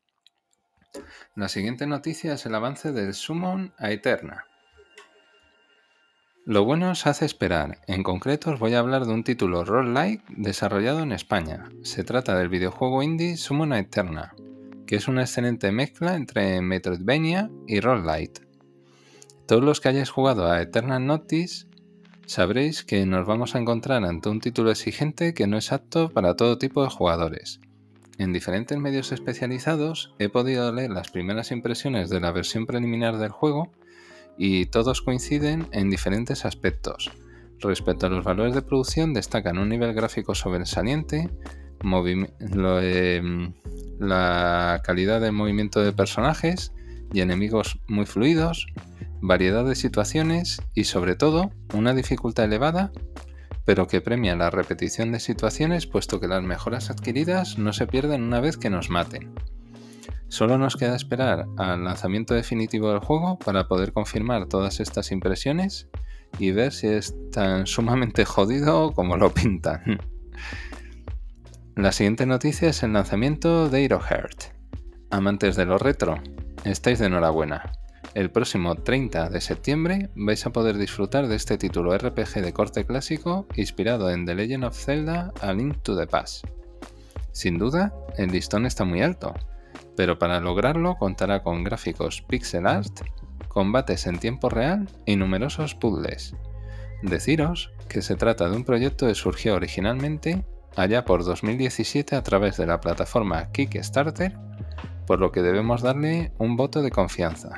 La 1.35 1.49
siguiente 1.49 1.87
noticia 1.87 2.35
es 2.35 2.47
el 2.47 2.55
avance 2.55 2.93
del 2.93 3.15
Summon 3.15 3.73
a 3.79 3.91
Eterna. 3.91 4.47
Lo 6.47 6.65
bueno 6.65 6.91
os 6.91 7.07
hace 7.07 7.27
esperar. 7.27 7.79
En 7.87 8.03
concreto 8.03 8.51
os 8.51 8.59
voy 8.59 8.75
a 8.75 8.79
hablar 8.79 9.05
de 9.05 9.13
un 9.13 9.25
título 9.25 9.65
roguelike 9.65 10.25
desarrollado 10.31 11.01
en 11.01 11.13
España. 11.13 11.69
Se 11.83 12.03
trata 12.03 12.37
del 12.37 12.49
videojuego 12.49 13.03
indie 13.03 13.37
Summon 13.37 13.73
a 13.73 13.79
Eterna, 13.79 14.35
que 14.87 14.97
es 14.97 15.07
una 15.07 15.23
excelente 15.23 15.71
mezcla 15.71 16.17
entre 16.17 16.61
Metroidvania 16.61 17.51
y 17.69 17.81
roguelite. 17.81 18.50
Todos 19.51 19.65
los 19.65 19.81
que 19.81 19.89
hayáis 19.89 20.11
jugado 20.11 20.49
a 20.49 20.63
Eternal 20.63 21.05
Notice 21.05 21.67
sabréis 22.25 22.85
que 22.85 23.05
nos 23.05 23.27
vamos 23.27 23.57
a 23.57 23.59
encontrar 23.59 24.05
ante 24.05 24.29
un 24.29 24.39
título 24.39 24.71
exigente 24.71 25.35
que 25.35 25.49
no 25.49 25.59
es 25.59 25.73
apto 25.73 26.09
para 26.09 26.37
todo 26.37 26.57
tipo 26.57 26.85
de 26.85 26.89
jugadores. 26.89 27.59
En 28.19 28.33
diferentes 28.33 28.79
medios 28.79 29.11
especializados 29.11 30.15
he 30.21 30.29
podido 30.29 30.73
leer 30.73 30.91
las 30.93 31.11
primeras 31.11 31.51
impresiones 31.51 32.11
de 32.11 32.21
la 32.21 32.31
versión 32.31 32.65
preliminar 32.65 33.19
del 33.19 33.31
juego 33.31 33.73
y 34.39 34.67
todos 34.67 35.03
coinciden 35.03 35.67
en 35.73 35.91
diferentes 35.91 36.45
aspectos. 36.45 37.11
Respecto 37.59 38.07
a 38.07 38.11
los 38.11 38.23
valores 38.23 38.55
de 38.55 38.63
producción 38.63 39.15
destacan 39.15 39.59
un 39.59 39.69
nivel 39.69 39.95
gráfico 39.95 40.37
sobresaliente, 40.37 41.29
em, 41.83 43.53
la 43.99 44.81
calidad 44.85 45.21
de 45.21 45.33
movimiento 45.33 45.83
de 45.83 45.93
personajes 45.93 46.73
y 47.13 47.21
enemigos 47.21 47.81
muy 47.89 48.07
fluidos, 48.07 48.69
variedad 49.21 49.65
de 49.65 49.75
situaciones 49.75 50.61
y 50.75 50.85
sobre 50.85 51.17
todo 51.17 51.51
una 51.75 51.95
dificultad 51.95 52.47
elevada 52.47 52.93
pero 53.65 53.87
que 53.87 54.01
premia 54.01 54.35
la 54.35 54.51
repetición 54.51 55.13
de 55.13 55.21
situaciones 55.21 55.87
puesto 55.87 56.19
que 56.19 56.29
las 56.29 56.43
mejoras 56.43 56.91
adquiridas 56.91 57.59
no 57.59 57.73
se 57.73 57.87
pierden 57.87 58.23
una 58.23 58.41
vez 58.41 58.57
que 58.57 58.69
nos 58.69 58.91
maten. 58.91 59.33
Solo 60.29 60.59
nos 60.59 60.77
queda 60.77 60.97
esperar 60.97 61.47
al 61.57 61.85
lanzamiento 61.85 62.35
definitivo 62.35 62.91
del 62.91 63.01
juego 63.01 63.39
para 63.39 63.69
poder 63.69 63.93
confirmar 63.93 64.47
todas 64.47 64.81
estas 64.81 65.13
impresiones 65.13 65.89
y 66.39 66.53
ver 66.53 66.73
si 66.73 66.89
es 66.89 67.15
tan 67.31 67.67
sumamente 67.67 68.25
jodido 68.25 68.93
como 68.93 69.17
lo 69.17 69.33
pintan. 69.33 70.01
La 71.77 71.93
siguiente 71.93 72.27
noticia 72.27 72.71
es 72.71 72.83
el 72.83 72.93
lanzamiento 72.93 73.69
de 73.69 73.87
Heart. 73.89 74.55
Amantes 75.11 75.57
de 75.57 75.65
lo 75.65 75.79
retro, 75.79 76.21
estáis 76.65 76.99
de 76.99 77.07
enhorabuena. 77.07 77.73
El 78.13 78.33
próximo 78.33 78.75
30 78.75 79.31
de 79.31 79.41
septiembre 79.41 80.11
vais 80.17 80.45
a 80.45 80.51
poder 80.51 80.77
disfrutar 80.77 81.29
de 81.29 81.37
este 81.37 81.57
título 81.59 81.97
RPG 81.97 82.43
de 82.43 82.53
corte 82.53 82.85
clásico 82.85 83.47
inspirado 83.55 84.11
en 84.11 84.27
The 84.27 84.35
Legend 84.35 84.65
of 84.65 84.77
Zelda 84.77 85.33
A 85.41 85.53
Link 85.53 85.77
to 85.83 85.97
the 85.97 86.09
Past. 86.09 86.45
Sin 87.31 87.57
duda, 87.57 87.95
el 88.19 88.33
listón 88.33 88.67
está 88.67 88.85
muy 88.85 89.01
alto, 89.01 89.33
pero 89.97 90.19
para 90.19 90.41
lograrlo 90.41 90.97
contará 90.97 91.45
con 91.45 91.63
gráficos 91.63 92.23
pixel 92.23 92.67
art, 92.67 93.01
combates 93.47 94.09
en 94.09 94.19
tiempo 94.19 94.49
real 94.49 94.89
y 95.07 95.15
numerosos 95.15 95.77
puzzles. 95.77 96.35
Deciros 97.03 97.71
que 97.89 98.03
se 98.03 98.17
trata 98.17 98.51
de 98.51 98.57
un 98.57 98.65
proyecto 98.65 99.07
que 99.07 99.15
surgió 99.15 99.55
originalmente 99.55 100.45
allá 100.75 101.05
por 101.05 101.25
2017 101.25 102.17
a 102.17 102.23
través 102.25 102.57
de 102.57 102.67
la 102.67 102.81
plataforma 102.81 103.53
Kickstarter, 103.53 104.37
por 105.07 105.21
lo 105.21 105.31
que 105.31 105.43
debemos 105.43 105.83
darle 105.83 106.33
un 106.39 106.57
voto 106.57 106.83
de 106.83 106.91
confianza. 106.91 107.55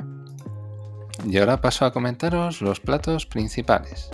Y 1.27 1.39
ahora 1.39 1.61
paso 1.61 1.85
a 1.85 1.93
comentaros 1.93 2.63
los 2.63 2.81
platos 2.81 3.27
principales. 3.27 4.11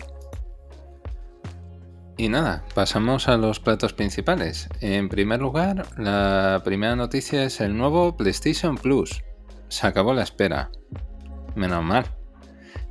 Y 2.17 2.29
nada, 2.29 2.65
pasamos 2.75 3.29
a 3.29 3.37
los 3.37 3.61
platos 3.61 3.93
principales. 3.93 4.69
En 4.81 5.09
primer 5.09 5.41
lugar, 5.41 5.87
la 5.97 6.61
primera 6.65 6.97
noticia 6.97 7.45
es 7.45 7.61
el 7.61 7.77
nuevo 7.77 8.17
PlayStation 8.17 8.77
Plus. 8.77 9.23
Se 9.69 9.87
acabó 9.87 10.13
la 10.15 10.25
espera. 10.25 10.71
Menos 11.55 11.85
mal. 11.85 12.07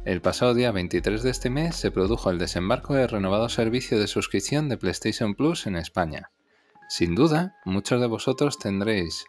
El 0.06 0.22
pasado 0.22 0.54
día 0.54 0.72
23 0.72 1.22
de 1.22 1.30
este 1.30 1.50
mes 1.50 1.76
se 1.76 1.92
produjo 1.92 2.30
el 2.30 2.40
desembarco 2.40 2.94
del 2.94 3.10
renovado 3.10 3.50
servicio 3.50 4.00
de 4.00 4.08
suscripción 4.08 4.70
de 4.70 4.78
PlayStation 4.78 5.36
Plus 5.36 5.68
en 5.68 5.76
España. 5.76 6.32
Sin 6.88 7.14
duda, 7.14 7.58
muchos 7.66 8.00
de 8.00 8.08
vosotros 8.08 8.58
tendréis 8.58 9.26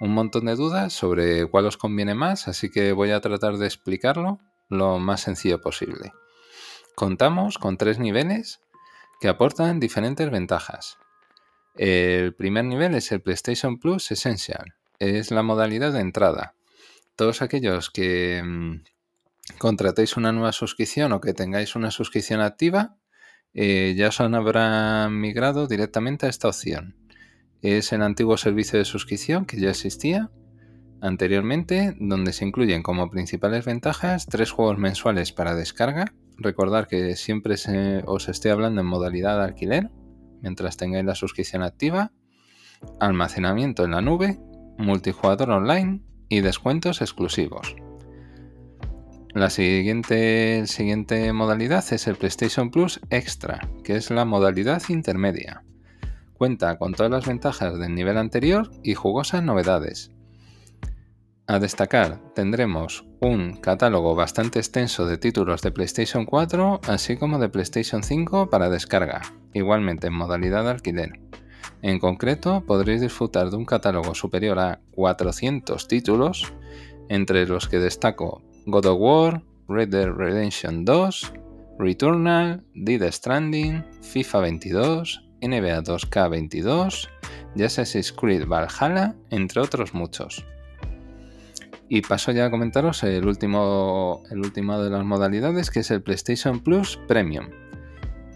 un 0.00 0.12
montón 0.12 0.46
de 0.46 0.56
dudas 0.56 0.92
sobre 0.92 1.46
cuál 1.46 1.66
os 1.66 1.76
conviene 1.76 2.14
más, 2.14 2.48
así 2.48 2.70
que 2.70 2.92
voy 2.92 3.10
a 3.10 3.20
tratar 3.20 3.56
de 3.56 3.66
explicarlo 3.66 4.40
lo 4.68 4.98
más 4.98 5.22
sencillo 5.22 5.60
posible. 5.60 6.12
Contamos 6.94 7.58
con 7.58 7.76
tres 7.76 7.98
niveles 7.98 8.60
que 9.20 9.28
aportan 9.28 9.80
diferentes 9.80 10.30
ventajas. 10.30 10.98
El 11.76 12.34
primer 12.34 12.64
nivel 12.64 12.94
es 12.94 13.10
el 13.12 13.20
PlayStation 13.20 13.78
Plus 13.78 14.10
Essential, 14.10 14.74
es 14.98 15.30
la 15.30 15.42
modalidad 15.42 15.92
de 15.92 16.00
entrada. 16.00 16.54
Todos 17.16 17.42
aquellos 17.42 17.90
que 17.90 18.42
mm, 18.44 18.82
contratéis 19.58 20.16
una 20.16 20.32
nueva 20.32 20.52
suscripción 20.52 21.12
o 21.12 21.20
que 21.20 21.34
tengáis 21.34 21.76
una 21.76 21.90
suscripción 21.90 22.40
activa, 22.40 22.96
eh, 23.54 23.94
ya 23.96 24.08
os 24.08 24.20
habrán 24.20 25.20
migrado 25.20 25.66
directamente 25.66 26.26
a 26.26 26.30
esta 26.30 26.48
opción 26.48 27.03
es 27.72 27.92
el 27.92 28.02
antiguo 28.02 28.36
servicio 28.36 28.78
de 28.78 28.84
suscripción 28.84 29.46
que 29.46 29.58
ya 29.58 29.70
existía 29.70 30.30
anteriormente, 31.00 31.96
donde 31.98 32.32
se 32.32 32.44
incluyen 32.46 32.82
como 32.82 33.10
principales 33.10 33.64
ventajas 33.64 34.26
tres 34.26 34.50
juegos 34.50 34.78
mensuales 34.78 35.32
para 35.32 35.54
descarga. 35.54 36.14
Recordar 36.36 36.88
que 36.88 37.14
siempre 37.16 37.56
os 38.06 38.28
estoy 38.28 38.50
hablando 38.50 38.80
en 38.80 38.86
modalidad 38.86 39.38
de 39.38 39.44
alquiler, 39.44 39.90
mientras 40.40 40.76
tengáis 40.76 41.04
la 41.04 41.14
suscripción 41.14 41.62
activa, 41.62 42.12
almacenamiento 43.00 43.84
en 43.84 43.92
la 43.92 44.00
nube, 44.00 44.38
multijugador 44.78 45.50
online 45.50 46.02
y 46.28 46.40
descuentos 46.40 47.00
exclusivos. 47.00 47.76
La 49.34 49.50
siguiente 49.50 50.64
modalidad 51.32 51.84
es 51.92 52.06
el 52.06 52.16
PlayStation 52.16 52.70
Plus 52.70 53.00
Extra, 53.10 53.68
que 53.82 53.96
es 53.96 54.10
la 54.10 54.24
modalidad 54.24 54.82
intermedia. 54.88 55.64
Cuenta 56.44 56.76
con 56.76 56.92
todas 56.92 57.10
las 57.10 57.24
ventajas 57.24 57.78
del 57.78 57.94
nivel 57.94 58.18
anterior 58.18 58.70
y 58.82 58.92
jugosas 58.92 59.42
novedades. 59.42 60.10
A 61.46 61.58
destacar, 61.58 62.20
tendremos 62.34 63.06
un 63.22 63.56
catálogo 63.62 64.14
bastante 64.14 64.58
extenso 64.58 65.06
de 65.06 65.16
títulos 65.16 65.62
de 65.62 65.70
PlayStation 65.70 66.26
4, 66.26 66.82
así 66.86 67.16
como 67.16 67.38
de 67.38 67.48
PlayStation 67.48 68.02
5 68.02 68.50
para 68.50 68.68
descarga, 68.68 69.22
igualmente 69.54 70.08
en 70.08 70.12
modalidad 70.12 70.64
de 70.64 70.70
alquiler. 70.72 71.18
En 71.80 71.98
concreto, 71.98 72.62
podréis 72.66 73.00
disfrutar 73.00 73.48
de 73.48 73.56
un 73.56 73.64
catálogo 73.64 74.14
superior 74.14 74.58
a 74.58 74.82
400 74.90 75.88
títulos, 75.88 76.52
entre 77.08 77.46
los 77.46 77.68
que 77.68 77.78
destaco 77.78 78.42
God 78.66 78.84
of 78.84 79.00
War, 79.00 79.42
Red 79.66 79.88
Dead 79.88 80.10
Redemption 80.10 80.84
2, 80.84 81.32
Returnal, 81.78 82.62
Dead 82.74 83.10
Stranding, 83.10 83.82
FIFA 84.02 84.40
22, 84.40 85.23
NBA 85.40 85.82
2K22, 85.82 87.08
Assassin's 87.62 88.12
Creed 88.12 88.46
Valhalla, 88.46 89.14
entre 89.30 89.60
otros 89.60 89.94
muchos. 89.94 90.44
Y 91.88 92.00
paso 92.00 92.32
ya 92.32 92.46
a 92.46 92.50
comentaros 92.50 93.02
el 93.04 93.26
último, 93.26 94.22
el 94.30 94.38
último 94.38 94.82
de 94.82 94.90
las 94.90 95.04
modalidades, 95.04 95.70
que 95.70 95.80
es 95.80 95.90
el 95.90 96.02
PlayStation 96.02 96.60
Plus 96.60 96.98
Premium. 97.06 97.50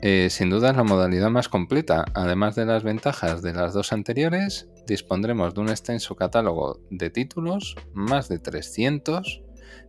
Eh, 0.00 0.28
sin 0.31 0.49
duda 0.50 0.71
es 0.71 0.76
la 0.76 0.85
modalidad 0.85 1.31
más 1.31 1.49
completa. 1.49 2.05
Además 2.14 2.55
de 2.55 2.67
las 2.67 2.85
ventajas 2.85 3.43
de 3.43 3.52
las 3.55 3.73
dos 3.73 3.93
anteriores, 3.93 4.69
dispondremos 4.87 5.55
de 5.55 5.61
un 5.61 5.71
extenso 5.71 6.14
catálogo 6.14 6.81
de 6.90 7.11
títulos, 7.11 7.75
más 7.95 8.28
de 8.28 8.38
300, 8.38 9.43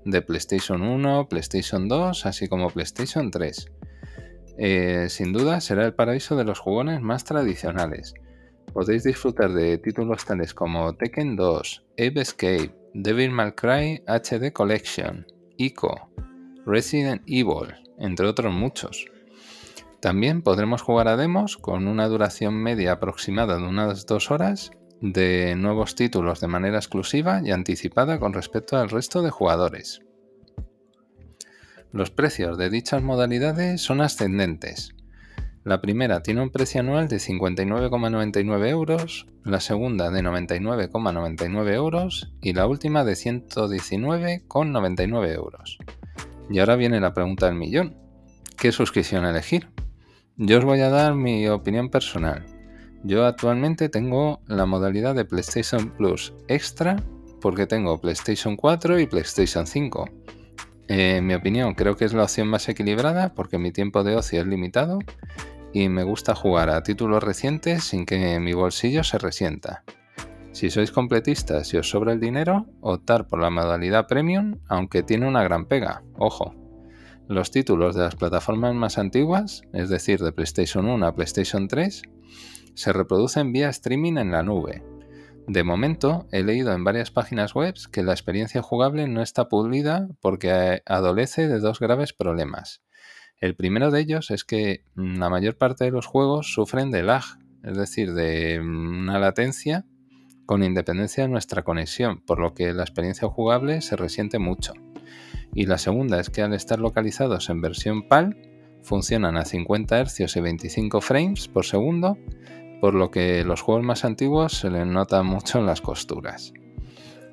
de 0.06 0.22
PlayStation 0.22 0.82
1, 0.82 1.28
PlayStation 1.30 1.88
2, 1.88 2.26
así 2.26 2.48
como 2.48 2.70
PlayStation 2.70 3.30
3 3.30 3.72
eh, 4.62 5.08
sin 5.08 5.32
duda 5.32 5.62
será 5.62 5.86
el 5.86 5.94
paraíso 5.94 6.36
de 6.36 6.44
los 6.44 6.60
jugones 6.60 7.02
más 7.02 7.24
tradicionales. 7.24 8.14
Podéis 8.74 9.04
disfrutar 9.04 9.54
de 9.54 9.78
títulos 9.78 10.26
tales 10.26 10.54
como 10.54 10.94
Tekken 10.96 11.38
2, 11.38 11.86
Ape 11.94 12.20
Escape, 12.20 12.76
Devil 12.94 13.32
May 13.32 13.54
Cry 13.54 14.04
HD 14.06 14.52
Collection, 14.52 15.26
ICO, 15.56 16.10
Resident 16.66 17.22
Evil, 17.26 17.74
entre 18.00 18.28
otros 18.28 18.54
muchos. 18.54 19.06
También 20.02 20.42
podremos 20.42 20.82
jugar 20.82 21.08
a 21.08 21.16
demos 21.16 21.56
con 21.56 21.88
una 21.88 22.10
duración 22.10 22.62
media 22.62 22.92
aproximada 22.92 23.58
de 23.58 23.64
unas 23.64 24.06
dos 24.06 24.30
horas 24.30 24.72
de 25.00 25.56
nuevos 25.56 25.96
títulos 25.96 26.42
de 26.42 26.48
manera 26.48 26.78
exclusiva 26.78 27.42
y 27.46 27.52
anticipada 27.52 28.20
con 28.20 28.34
respecto 28.34 28.76
al 28.76 28.90
resto 28.90 29.22
de 29.22 29.30
jugadores. 29.30 30.02
Los 31.92 32.12
precios 32.12 32.60
de 32.60 32.70
dichas 32.70 33.02
modalidades 33.02 33.82
son 33.82 34.02
ascendentes. 34.02 34.94
La 35.64 35.82
primera 35.82 36.22
tiene 36.22 36.42
un 36.42 36.52
precio 36.52 36.82
anual 36.82 37.08
de 37.08 37.16
59,99 37.18 38.70
euros, 38.70 39.26
la 39.44 39.60
segunda 39.60 40.12
de 40.12 40.22
99,99 40.22 41.74
euros 41.74 42.32
y 42.42 42.54
la 42.54 42.68
última 42.68 43.04
de 43.04 43.14
119,99 43.14 45.34
euros. 45.34 45.80
Y 46.50 46.60
ahora 46.60 46.76
viene 46.76 47.00
la 47.00 47.16
pregunta 47.16 47.48
del 47.48 47.56
millón. 47.56 47.98
¿Qué 48.56 48.72
suscripción 48.72 49.26
elegir? 49.26 49.72
Yo 50.38 50.60
os 50.60 50.66
voy 50.66 50.82
a 50.82 50.90
dar 50.90 51.16
mi 51.16 51.48
opinión 51.48 51.90
personal. 51.90 52.46
Yo 53.04 53.26
actualmente 53.26 53.90
tengo 53.90 54.42
la 54.46 54.68
modalidad 54.68 55.16
de 55.16 55.26
PlayStation 55.26 55.90
Plus 55.98 56.36
Extra 56.48 56.98
porque 57.42 57.66
tengo 57.66 58.00
PlayStation 58.00 58.56
4 58.56 59.00
y 59.00 59.08
PlayStation 59.08 59.66
5. 59.66 60.06
En 60.90 61.28
mi 61.28 61.36
opinión, 61.36 61.76
creo 61.76 61.96
que 61.96 62.06
es 62.06 62.14
la 62.14 62.24
opción 62.24 62.48
más 62.48 62.68
equilibrada 62.68 63.36
porque 63.36 63.60
mi 63.60 63.72
tiempo 63.72 64.04
de 64.04 64.16
ocio 64.16 64.42
es 64.42 64.48
limitado 64.48 64.98
y 65.72 65.88
me 65.88 66.02
gusta 66.02 66.34
jugar 66.34 66.72
a 66.72 66.82
títulos 66.82 67.24
recientes 67.24 67.84
sin 67.84 68.08
que 68.08 68.40
mi 68.40 68.54
bolsillo 68.54 69.04
se 69.04 69.20
resienta. 69.20 69.84
Si 70.52 70.72
sois 70.72 70.92
completistas 70.92 71.72
y 71.76 71.78
os 71.78 71.92
sobra 71.92 72.12
el 72.12 72.20
dinero, 72.20 72.66
optar 72.82 73.28
por 73.28 73.40
la 73.40 73.52
modalidad 73.52 74.08
premium, 74.08 74.58
aunque 74.68 75.04
tiene 75.04 75.28
una 75.28 75.44
gran 75.44 75.68
pega, 75.68 76.02
ojo. 76.18 76.56
Los 77.28 77.52
títulos 77.52 77.96
de 77.96 78.02
las 78.02 78.16
plataformas 78.16 78.74
más 78.74 78.98
antiguas, 78.98 79.62
es 79.74 79.90
decir, 79.90 80.20
de 80.20 80.32
PlayStation 80.32 80.88
1 80.88 81.06
a 81.06 81.14
PlayStation 81.14 81.68
3, 81.68 82.02
se 82.74 82.94
reproducen 82.94 83.52
vía 83.52 83.70
streaming 83.70 84.18
en 84.18 84.32
la 84.32 84.42
nube. 84.42 84.82
De 85.50 85.64
momento, 85.64 86.28
he 86.32 86.44
leído 86.44 86.74
en 86.74 86.84
varias 86.84 87.10
páginas 87.10 87.56
web 87.56 87.74
que 87.92 88.04
la 88.04 88.12
experiencia 88.12 88.62
jugable 88.62 89.08
no 89.08 89.24
está 89.24 89.50
pulida 89.50 90.08
porque 90.22 90.84
adolece 90.86 91.48
de 91.48 91.60
dos 91.60 91.80
graves 91.80 92.14
problemas. 92.14 92.84
El 93.42 93.56
primero 93.56 93.90
de 93.90 94.00
ellos 94.00 94.30
es 94.30 94.44
que 94.44 94.84
la 94.94 95.28
mayor 95.28 95.58
parte 95.58 95.86
de 95.86 95.92
los 95.92 96.06
juegos 96.06 96.54
sufren 96.54 96.92
de 96.92 97.02
lag, 97.02 97.24
es 97.64 97.76
decir, 97.76 98.14
de 98.14 98.60
una 98.60 99.18
latencia 99.18 99.88
con 100.46 100.64
independencia 100.64 101.24
de 101.24 101.30
nuestra 101.30 101.64
conexión, 101.64 102.22
por 102.22 102.40
lo 102.40 102.54
que 102.54 102.72
la 102.72 102.84
experiencia 102.84 103.28
jugable 103.28 103.82
se 103.82 103.96
resiente 103.96 104.38
mucho. 104.38 104.74
Y 105.56 105.66
la 105.66 105.80
segunda 105.80 106.20
es 106.20 106.30
que 106.30 106.44
al 106.44 106.54
estar 106.54 106.78
localizados 106.78 107.50
en 107.50 107.62
versión 107.62 108.08
PAL, 108.08 108.38
funcionan 108.84 109.36
a 109.36 109.46
50 109.46 110.06
Hz 110.06 110.36
y 110.36 110.42
25 110.42 111.02
frames 111.02 111.48
por 111.48 111.66
segundo, 111.66 112.20
por 112.80 112.94
lo 112.94 113.12
que 113.12 113.44
los 113.44 113.62
juegos 113.62 113.84
más 113.84 114.06
antiguos 114.06 114.54
se 114.54 114.70
les 114.70 114.86
nota 114.86 115.24
mucho 115.24 115.60
en 115.60 115.66
las 115.66 115.82
costuras. 115.82 116.54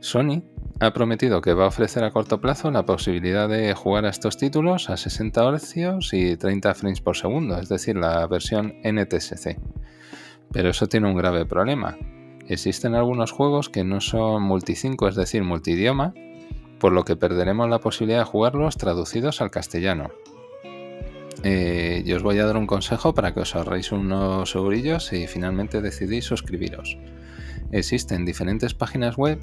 Sony 0.00 0.42
ha 0.78 0.92
prometido 0.92 1.40
que 1.40 1.54
va 1.54 1.64
a 1.64 1.68
ofrecer 1.68 2.04
a 2.04 2.10
corto 2.10 2.40
plazo 2.40 2.70
la 2.70 2.84
posibilidad 2.84 3.48
de 3.48 3.74
jugar 3.74 4.04
a 4.04 4.10
estos 4.10 4.36
títulos 4.36 4.90
a 4.90 4.96
60 4.96 5.58
Hz 5.58 6.12
y 6.12 6.36
30 6.36 6.74
frames 6.74 7.00
por 7.00 7.16
segundo, 7.16 7.58
es 7.58 7.68
decir, 7.68 7.96
la 7.96 8.26
versión 8.26 8.74
NTSC. 8.84 9.58
Pero 10.52 10.70
eso 10.70 10.86
tiene 10.86 11.08
un 11.08 11.16
grave 11.16 11.46
problema. 11.46 11.96
Existen 12.46 12.94
algunos 12.94 13.32
juegos 13.32 13.68
que 13.68 13.84
no 13.84 14.00
son 14.00 14.42
multi-5, 14.42 15.08
es 15.08 15.16
decir, 15.16 15.42
multidioma, 15.42 16.14
por 16.78 16.92
lo 16.92 17.04
que 17.04 17.16
perderemos 17.16 17.68
la 17.68 17.80
posibilidad 17.80 18.20
de 18.20 18.24
jugarlos 18.24 18.76
traducidos 18.76 19.40
al 19.40 19.50
castellano. 19.50 20.10
Eh, 21.42 22.02
yo 22.06 22.16
os 22.16 22.22
voy 22.22 22.38
a 22.38 22.46
dar 22.46 22.56
un 22.56 22.66
consejo 22.66 23.14
para 23.14 23.34
que 23.34 23.40
os 23.40 23.54
ahorréis 23.54 23.92
unos 23.92 24.54
eurillos 24.54 25.12
y 25.12 25.26
finalmente 25.26 25.80
decidís 25.80 26.24
suscribiros. 26.24 26.98
Existen 27.72 28.24
diferentes 28.24 28.74
páginas 28.74 29.16
web 29.16 29.40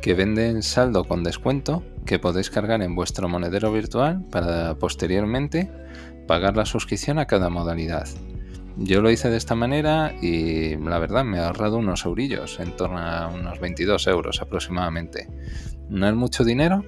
que 0.00 0.14
venden 0.14 0.62
saldo 0.62 1.04
con 1.04 1.24
descuento 1.24 1.82
que 2.04 2.18
podéis 2.18 2.50
cargar 2.50 2.82
en 2.82 2.94
vuestro 2.94 3.28
monedero 3.28 3.72
virtual 3.72 4.24
para 4.30 4.76
posteriormente 4.76 5.70
pagar 6.26 6.56
la 6.56 6.66
suscripción 6.66 7.18
a 7.18 7.26
cada 7.26 7.48
modalidad. 7.50 8.06
Yo 8.78 9.00
lo 9.00 9.10
hice 9.10 9.30
de 9.30 9.38
esta 9.38 9.54
manera 9.54 10.14
y 10.20 10.76
la 10.76 10.98
verdad 10.98 11.24
me 11.24 11.38
ha 11.38 11.46
ahorrado 11.46 11.78
unos 11.78 12.04
eurillos, 12.04 12.60
en 12.60 12.76
torno 12.76 12.98
a 12.98 13.28
unos 13.28 13.58
22 13.58 14.06
euros 14.06 14.42
aproximadamente. 14.42 15.28
No 15.88 16.06
es 16.06 16.14
mucho 16.14 16.44
dinero, 16.44 16.84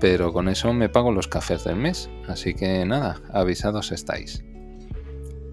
pero 0.00 0.32
con 0.32 0.48
eso 0.48 0.72
me 0.72 0.88
pago 0.88 1.12
los 1.12 1.28
cafés 1.28 1.64
del 1.64 1.76
mes, 1.76 2.10
así 2.28 2.54
que 2.54 2.84
nada, 2.84 3.20
avisados 3.32 3.92
estáis. 3.92 4.44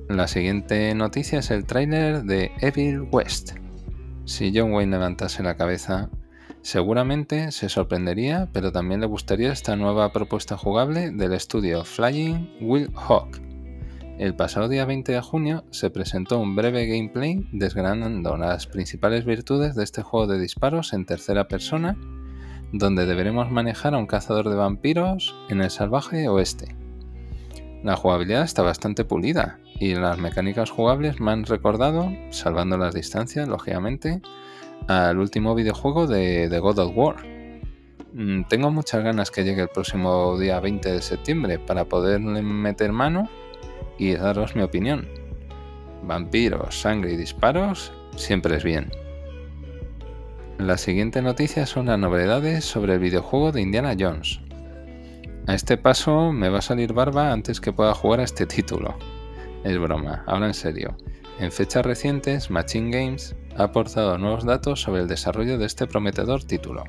La 0.09 0.27
siguiente 0.27 0.93
noticia 0.95 1.39
es 1.39 1.51
el 1.51 1.65
tráiler 1.65 2.23
de 2.23 2.51
Evil 2.59 3.07
West. 3.11 3.53
Si 4.25 4.51
John 4.55 4.71
Wayne 4.71 4.91
levantase 4.91 5.43
la 5.43 5.55
cabeza, 5.55 6.09
Seguramente 6.63 7.51
se 7.51 7.67
sorprendería, 7.67 8.47
pero 8.53 8.71
también 8.71 9.01
le 9.01 9.05
gustaría 9.05 9.51
esta 9.51 9.75
nueva 9.75 10.13
propuesta 10.13 10.55
jugable 10.55 11.11
del 11.11 11.33
estudio 11.33 11.83
Flying 11.83 12.55
Will 12.61 12.89
Hawk. 12.95 13.41
El 14.17 14.33
pasado 14.33 14.69
día 14.69 14.85
20 14.85 15.11
de 15.11 15.19
junio 15.19 15.65
se 15.71 15.89
presentó 15.89 16.39
un 16.39 16.55
breve 16.55 16.85
gameplay 16.85 17.45
desgranando 17.51 18.37
las 18.37 18.65
principales 18.65 19.25
virtudes 19.25 19.75
de 19.75 19.83
este 19.83 20.03
juego 20.03 20.25
de 20.25 20.39
disparos 20.39 20.93
en 20.93 21.05
tercera 21.05 21.49
persona, 21.49 21.97
donde 22.73 23.05
deberemos 23.05 23.51
manejar 23.51 23.93
a 23.93 23.99
un 23.99 24.07
cazador 24.07 24.49
de 24.49 24.55
vampiros 24.55 25.35
en 25.47 25.61
el 25.61 25.69
salvaje 25.69 26.27
oeste. 26.27 26.75
La 27.83 27.95
jugabilidad 27.95 28.43
está 28.43 28.63
bastante 28.63 29.05
pulida 29.05 29.59
y 29.79 29.93
las 29.93 30.17
mecánicas 30.17 30.71
jugables 30.71 31.19
me 31.19 31.31
han 31.31 31.45
recordado, 31.45 32.11
salvando 32.31 32.77
las 32.77 32.95
distancias, 32.95 33.47
lógicamente, 33.47 34.21
al 34.87 35.19
último 35.19 35.53
videojuego 35.53 36.07
de, 36.07 36.47
God 36.59 36.79
of 36.79 36.91
War. 36.95 37.17
Mm, 38.13 38.45
tengo 38.49 38.71
muchas 38.71 39.03
ganas 39.03 39.29
que 39.29 39.43
llegue 39.43 39.61
el 39.61 39.69
próximo 39.69 40.37
día 40.39 40.59
20 40.59 40.93
de 40.93 41.01
septiembre 41.01 41.59
para 41.59 41.85
poderle 41.85 42.41
meter 42.41 42.91
mano 42.91 43.29
y 43.99 44.13
daros 44.15 44.55
mi 44.55 44.63
opinión. 44.63 45.07
Vampiros, 46.01 46.81
sangre 46.81 47.13
y 47.13 47.17
disparos 47.17 47.93
siempre 48.15 48.57
es 48.57 48.63
bien. 48.63 49.02
La 50.63 50.77
siguiente 50.77 51.21
noticia 51.21 51.65
son 51.65 51.87
las 51.87 51.99
novedades 51.99 52.63
sobre 52.63 52.93
el 52.93 52.99
videojuego 52.99 53.51
de 53.51 53.61
Indiana 53.61 53.97
Jones. 53.99 54.39
A 55.45 55.55
este 55.55 55.75
paso 55.75 56.31
me 56.31 56.47
va 56.47 56.59
a 56.59 56.61
salir 56.61 56.93
barba 56.93 57.33
antes 57.33 57.59
que 57.59 57.73
pueda 57.73 57.93
jugar 57.93 58.21
a 58.21 58.23
este 58.23 58.45
título. 58.45 58.97
Es 59.65 59.77
broma, 59.77 60.23
ahora 60.25 60.47
en 60.47 60.53
serio. 60.53 60.95
En 61.37 61.51
fechas 61.51 61.85
recientes, 61.85 62.49
Machine 62.49 62.97
Games 62.97 63.35
ha 63.57 63.63
aportado 63.63 64.17
nuevos 64.17 64.45
datos 64.45 64.79
sobre 64.79 65.01
el 65.01 65.09
desarrollo 65.09 65.57
de 65.57 65.65
este 65.65 65.85
prometedor 65.85 66.45
título. 66.45 66.85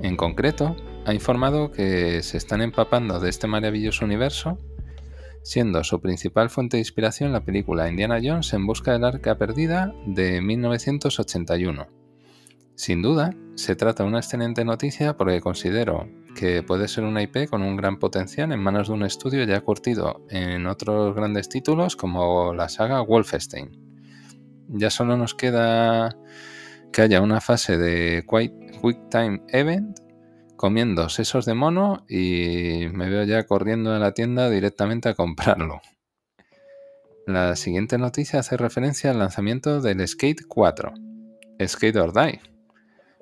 En 0.00 0.16
concreto, 0.16 0.76
ha 1.04 1.12
informado 1.12 1.72
que 1.72 2.22
se 2.22 2.36
están 2.36 2.62
empapando 2.62 3.18
de 3.18 3.28
este 3.28 3.48
maravilloso 3.48 4.04
universo, 4.04 4.56
siendo 5.42 5.82
su 5.82 6.00
principal 6.00 6.48
fuente 6.48 6.76
de 6.76 6.82
inspiración 6.82 7.32
la 7.32 7.44
película 7.44 7.88
Indiana 7.88 8.20
Jones 8.22 8.52
en 8.52 8.68
busca 8.68 8.92
del 8.92 9.02
arca 9.02 9.36
perdida 9.36 9.92
de 10.06 10.40
1981. 10.40 11.99
Sin 12.74 13.02
duda, 13.02 13.34
se 13.56 13.76
trata 13.76 14.02
de 14.02 14.08
una 14.08 14.18
excelente 14.18 14.64
noticia 14.64 15.16
porque 15.16 15.40
considero 15.40 16.08
que 16.34 16.62
puede 16.62 16.88
ser 16.88 17.04
una 17.04 17.22
IP 17.22 17.48
con 17.48 17.62
un 17.62 17.76
gran 17.76 17.98
potencial 17.98 18.52
en 18.52 18.60
manos 18.60 18.88
de 18.88 18.94
un 18.94 19.02
estudio 19.02 19.44
ya 19.44 19.60
curtido 19.60 20.24
en 20.30 20.66
otros 20.66 21.14
grandes 21.14 21.48
títulos 21.48 21.96
como 21.96 22.54
la 22.54 22.68
saga 22.68 23.00
Wolfenstein 23.00 23.90
ya 24.72 24.90
solo 24.90 25.16
nos 25.16 25.34
queda 25.34 26.16
que 26.92 27.02
haya 27.02 27.20
una 27.20 27.40
fase 27.40 27.76
de 27.78 28.24
Quick 28.26 29.08
Time 29.10 29.42
Event 29.48 29.98
comiendo 30.56 31.08
sesos 31.08 31.46
de 31.46 31.54
mono 31.54 32.04
y 32.08 32.86
me 32.92 33.08
veo 33.08 33.24
ya 33.24 33.44
corriendo 33.44 33.92
a 33.92 33.98
la 33.98 34.12
tienda 34.12 34.50
directamente 34.50 35.08
a 35.08 35.14
comprarlo. 35.14 35.80
La 37.26 37.56
siguiente 37.56 37.96
noticia 37.96 38.40
hace 38.40 38.56
referencia 38.56 39.10
al 39.10 39.18
lanzamiento 39.18 39.80
del 39.80 40.06
Skate 40.06 40.42
4, 40.46 40.92
Skate 41.66 41.96
or 41.96 42.12
Die. 42.12 42.40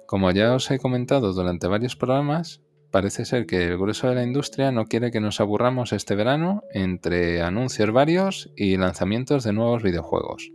Como 0.08 0.30
ya 0.30 0.54
os 0.54 0.70
he 0.70 0.78
comentado 0.78 1.34
durante 1.34 1.66
varios 1.66 1.94
programas, 1.94 2.62
parece 2.90 3.26
ser 3.26 3.44
que 3.44 3.64
el 3.64 3.76
grueso 3.76 4.08
de 4.08 4.14
la 4.14 4.22
industria 4.22 4.72
no 4.72 4.86
quiere 4.86 5.10
que 5.10 5.20
nos 5.20 5.38
aburramos 5.38 5.92
este 5.92 6.14
verano 6.14 6.62
entre 6.72 7.42
anuncios 7.42 7.92
varios 7.92 8.50
y 8.56 8.78
lanzamientos 8.78 9.44
de 9.44 9.52
nuevos 9.52 9.82
videojuegos. 9.82 10.50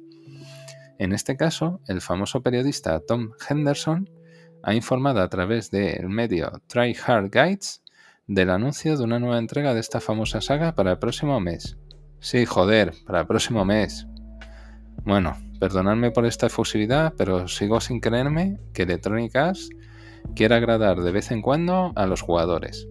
En 0.97 1.13
este 1.13 1.37
caso, 1.37 1.81
el 1.87 2.01
famoso 2.01 2.41
periodista 2.41 2.99
Tom 3.01 3.33
Henderson 3.47 4.09
ha 4.63 4.73
informado 4.73 5.21
a 5.21 5.29
través 5.29 5.69
del 5.69 6.09
medio 6.09 6.63
Try 6.65 6.97
Hard 7.05 7.29
Guides 7.29 7.83
del 8.25 8.49
anuncio 8.49 8.97
de 8.97 9.03
una 9.03 9.19
nueva 9.19 9.37
entrega 9.37 9.75
de 9.75 9.81
esta 9.81 10.01
famosa 10.01 10.41
saga 10.41 10.73
para 10.73 10.93
el 10.93 10.97
próximo 10.97 11.39
mes. 11.39 11.77
Sí, 12.21 12.47
joder, 12.47 12.95
para 13.05 13.19
el 13.19 13.27
próximo 13.27 13.65
mes. 13.65 14.07
Bueno, 15.03 15.37
perdonadme 15.63 16.11
por 16.11 16.25
esta 16.25 16.47
efusividad, 16.47 17.13
pero 17.17 17.47
sigo 17.47 17.79
sin 17.79 18.01
creerme 18.01 18.59
que 18.73 18.83
Electronic 18.83 19.33
Arts 19.33 19.69
quiera 20.35 20.57
agradar 20.57 20.99
de 20.99 21.09
vez 21.13 21.31
en 21.31 21.41
cuando 21.41 21.93
a 21.95 22.05
los 22.05 22.19
jugadores. 22.21 22.85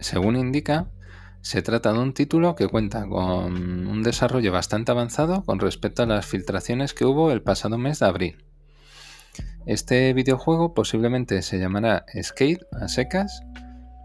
Según 0.00 0.36
indica, 0.36 0.88
se 1.42 1.60
trata 1.60 1.92
de 1.92 1.98
un 1.98 2.14
título 2.14 2.54
que 2.54 2.66
cuenta 2.66 3.06
con 3.06 3.86
un 3.86 4.02
desarrollo 4.02 4.52
bastante 4.52 4.92
avanzado 4.92 5.44
con 5.44 5.58
respecto 5.58 6.02
a 6.02 6.06
las 6.06 6.24
filtraciones 6.24 6.94
que 6.94 7.04
hubo 7.04 7.30
el 7.30 7.42
pasado 7.42 7.76
mes 7.76 7.98
de 7.98 8.06
abril. 8.06 8.44
Este 9.66 10.14
videojuego 10.14 10.72
posiblemente 10.72 11.42
se 11.42 11.58
llamará 11.58 12.06
Skate 12.22 12.64
a 12.72 12.88
secas 12.88 13.42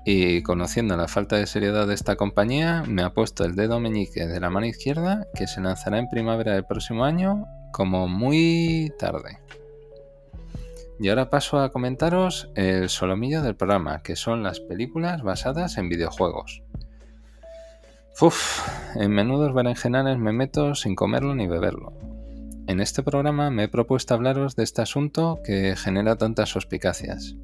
y 0.05 0.41
conociendo 0.43 0.95
la 0.95 1.07
falta 1.07 1.35
de 1.35 1.47
seriedad 1.47 1.87
de 1.87 1.93
esta 1.93 2.15
compañía 2.15 2.83
me 2.87 3.03
ha 3.03 3.13
puesto 3.13 3.43
el 3.43 3.55
dedo 3.55 3.79
meñique 3.79 4.27
de 4.27 4.39
la 4.39 4.49
mano 4.49 4.65
izquierda 4.65 5.27
que 5.35 5.47
se 5.47 5.61
lanzará 5.61 5.99
en 5.99 6.09
primavera 6.09 6.53
del 6.53 6.65
próximo 6.65 7.03
año 7.03 7.45
como 7.71 8.07
muy 8.07 8.91
tarde. 8.97 9.39
Y 10.99 11.09
ahora 11.09 11.29
paso 11.29 11.59
a 11.59 11.71
comentaros 11.71 12.49
el 12.55 12.89
solomillo 12.89 13.41
del 13.41 13.55
programa, 13.55 14.01
que 14.01 14.15
son 14.15 14.43
las 14.43 14.59
películas 14.59 15.21
basadas 15.21 15.77
en 15.77 15.87
videojuegos. 15.87 16.61
Uf, 18.19 18.67
en 18.95 19.11
menudos 19.11 19.53
berenjenales 19.53 20.17
me 20.17 20.33
meto 20.33 20.75
sin 20.75 20.95
comerlo 20.95 21.35
ni 21.35 21.47
beberlo. 21.47 21.93
En 22.67 22.81
este 22.81 23.01
programa 23.01 23.49
me 23.49 23.63
he 23.63 23.67
propuesto 23.69 24.13
hablaros 24.13 24.57
de 24.57 24.63
este 24.63 24.81
asunto 24.81 25.39
que 25.43 25.75
genera 25.77 26.17
tantas 26.17 26.49
suspicacias. 26.49 27.35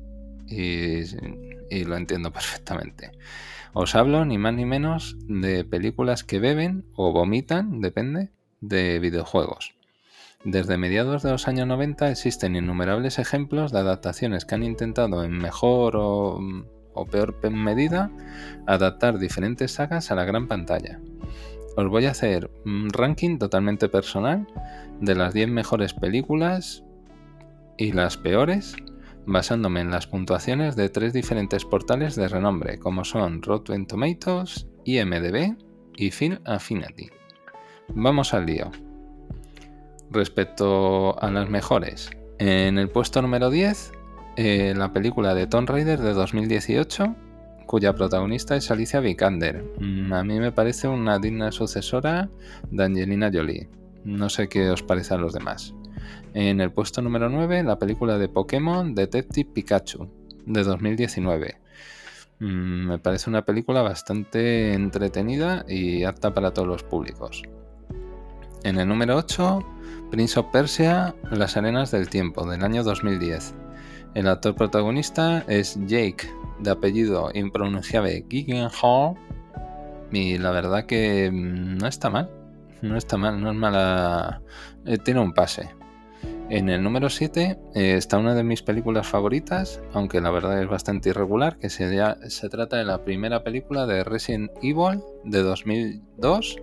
Y, 0.48 1.04
y, 1.70 1.86
lo 1.86 1.98
entiendo 1.98 2.32
perfectamente. 2.32 3.12
Os 3.74 3.96
hablo 3.96 4.24
ni 4.26 4.38
más 4.38 4.54
ni 4.54 4.66
menos 4.66 5.18
de 5.28 5.66
películas 5.66 6.24
que 6.24 6.40
beben 6.40 6.86
o 6.96 7.12
vomitan, 7.12 7.82
depende, 7.82 8.30
de 8.62 9.00
videojuegos. 9.00 9.76
Desde 10.44 10.78
mediados 10.78 11.24
de 11.24 11.32
los 11.32 11.48
años 11.48 11.68
90 11.68 12.12
existen 12.12 12.56
innumerables 12.56 13.20
ejemplos 13.20 13.72
de 13.72 13.80
adaptaciones 13.80 14.46
que 14.46 14.56
han 14.56 14.64
intentado 14.64 15.24
en 15.24 15.38
mejor 15.38 15.96
o 15.98 17.06
peor 17.12 17.36
medida, 17.52 18.12
adaptar 18.68 19.18
diferentes 19.18 19.74
sagas 19.74 20.12
a 20.12 20.16
la 20.16 20.24
gran 20.24 20.48
pantalla. 20.48 21.00
Os 21.78 21.90
voy 21.90 22.06
a 22.06 22.12
hacer 22.12 22.50
un 22.66 22.90
ranking 22.90 23.38
totalmente 23.38 23.90
personal 23.90 24.48
de 25.02 25.16
las 25.16 25.34
10 25.34 25.50
mejores 25.50 25.94
películas 25.94 26.84
y 27.78 27.92
las 27.92 28.16
peores, 28.16 28.76
basándome 29.26 29.82
en 29.82 29.92
las 29.92 30.08
puntuaciones 30.08 30.76
de 30.76 30.90
tres 30.90 31.14
diferentes 31.14 31.66
portales 31.66 32.16
de 32.16 32.28
renombre, 32.28 32.80
como 32.80 33.04
son 33.04 33.42
Rotten 33.42 33.88
Tomatoes, 33.88 34.68
IMDB 34.86 35.56
y 35.98 36.12
Film 36.12 36.40
Affinity. 36.46 37.10
Vamos 37.90 38.34
al 38.34 38.46
lío. 38.46 38.72
Respecto 40.12 41.22
a 41.22 41.32
las 41.32 41.50
mejores, 41.50 42.12
en 42.38 42.78
el 42.78 42.90
puesto 42.90 43.22
número 43.22 43.50
10 43.50 43.92
eh, 44.38 44.74
la 44.76 44.92
película 44.92 45.34
de 45.34 45.48
Tomb 45.48 45.70
Raider 45.70 46.00
de 46.00 46.14
2018, 46.14 47.16
cuya 47.66 47.96
protagonista 47.96 48.56
es 48.58 48.70
Alicia 48.70 49.00
Vikander. 49.00 49.64
Mm, 49.80 50.12
a 50.12 50.24
mí 50.24 50.40
me 50.40 50.52
parece 50.52 50.90
una 50.90 51.20
digna 51.20 51.52
sucesora 51.52 52.30
de 52.70 52.84
Angelina 52.84 53.32
Jolie. 53.34 53.70
No 54.04 54.30
sé 54.30 54.50
qué 54.50 54.70
os 54.70 54.84
parece 54.84 55.14
a 55.14 55.18
los 55.18 55.34
demás. 55.34 55.74
En 56.38 56.60
el 56.60 56.70
puesto 56.70 57.02
número 57.02 57.30
9, 57.30 57.64
la 57.64 57.80
película 57.80 58.18
de 58.18 58.28
Pokémon 58.28 58.94
Detective 58.94 59.50
Pikachu 59.54 60.10
de 60.46 60.64
2019. 60.66 61.58
Mm, 62.40 62.90
me 62.90 63.00
parece 63.00 63.30
una 63.30 63.46
película 63.46 63.82
bastante 63.82 64.74
entretenida 64.74 65.64
y 65.66 66.04
apta 66.04 66.34
para 66.34 66.52
todos 66.52 66.68
los 66.68 66.84
públicos. 66.84 67.42
En 68.66 68.78
el 68.78 68.86
número 68.86 69.16
8, 69.16 69.66
Prince 70.12 70.38
of 70.38 70.48
Persia, 70.52 71.16
Las 71.32 71.56
Arenas 71.56 71.92
del 71.92 72.10
Tiempo, 72.10 72.46
del 72.46 72.66
año 72.66 72.84
2010. 72.84 73.56
El 74.14 74.28
actor 74.28 74.56
protagonista 74.56 75.46
es 75.48 75.80
Jake, 75.88 76.30
de 76.60 76.70
apellido 76.70 77.32
impronunciable 77.34 78.26
Gyllenhaal, 78.28 79.16
y 80.12 80.38
la 80.38 80.52
verdad 80.52 80.86
que 80.86 81.32
mm, 81.32 81.78
no 81.78 81.88
está 81.88 82.10
mal. 82.10 82.30
No 82.82 82.98
está 82.98 83.16
mal, 83.16 83.40
no 83.40 83.52
es 83.52 83.56
mala. 83.56 84.42
Eh, 84.86 84.98
tiene 84.98 85.22
un 85.22 85.34
pase. 85.34 85.74
En 86.50 86.70
el 86.70 86.84
número 86.84 87.10
7 87.10 87.58
eh, 87.74 87.96
está 87.96 88.20
una 88.20 88.36
de 88.36 88.44
mis 88.44 88.62
películas 88.62 89.08
favoritas, 89.08 89.82
aunque 89.94 90.22
la 90.22 90.30
verdad 90.30 90.62
es 90.62 90.70
bastante 90.70 91.10
irregular, 91.10 91.58
que 91.58 91.72
se, 91.72 91.90
trata 92.50 92.78
de 92.78 92.86
la 92.86 93.04
primera 93.04 93.44
película 93.44 93.88
de 93.88 94.04
Resident 94.04 94.52
Evil 94.62 95.02
de 95.24 95.42
2002, 95.42 96.58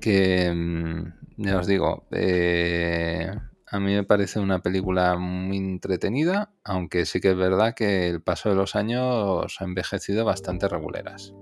que 0.00 0.52
mm, 0.54 1.42
ya 1.42 1.58
os 1.58 1.66
digo, 1.66 2.06
eh, 2.12 3.28
a 3.66 3.80
mí 3.80 3.94
me 3.94 4.04
parece 4.04 4.38
una 4.38 4.60
película 4.60 5.18
muy 5.18 5.56
entretenida, 5.56 6.52
aunque 6.62 7.06
sí 7.06 7.20
que 7.20 7.30
es 7.30 7.36
verdad 7.36 7.74
que 7.74 8.08
el 8.08 8.22
paso 8.22 8.50
de 8.50 8.54
los 8.54 8.76
años 8.76 9.56
ha 9.58 9.64
envejecido 9.64 10.24
bastante 10.24 10.68
reguleras. 10.68 11.34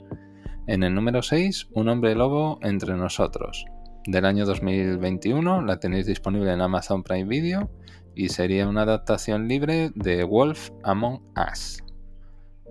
En 0.66 0.82
el 0.82 0.94
número 0.94 1.22
6, 1.22 1.68
Un 1.72 1.90
hombre 1.90 2.14
lobo 2.14 2.58
entre 2.62 2.94
nosotros, 2.94 3.66
del 4.06 4.24
año 4.24 4.46
2021, 4.46 5.62
la 5.62 5.78
tenéis 5.78 6.06
disponible 6.06 6.52
en 6.52 6.60
Amazon 6.60 7.02
Prime 7.02 7.28
Video 7.28 7.70
y 8.14 8.28
sería 8.28 8.68
una 8.68 8.82
adaptación 8.82 9.48
libre 9.48 9.90
de 9.94 10.24
Wolf 10.24 10.70
Among 10.82 11.20
Us. 11.50 11.82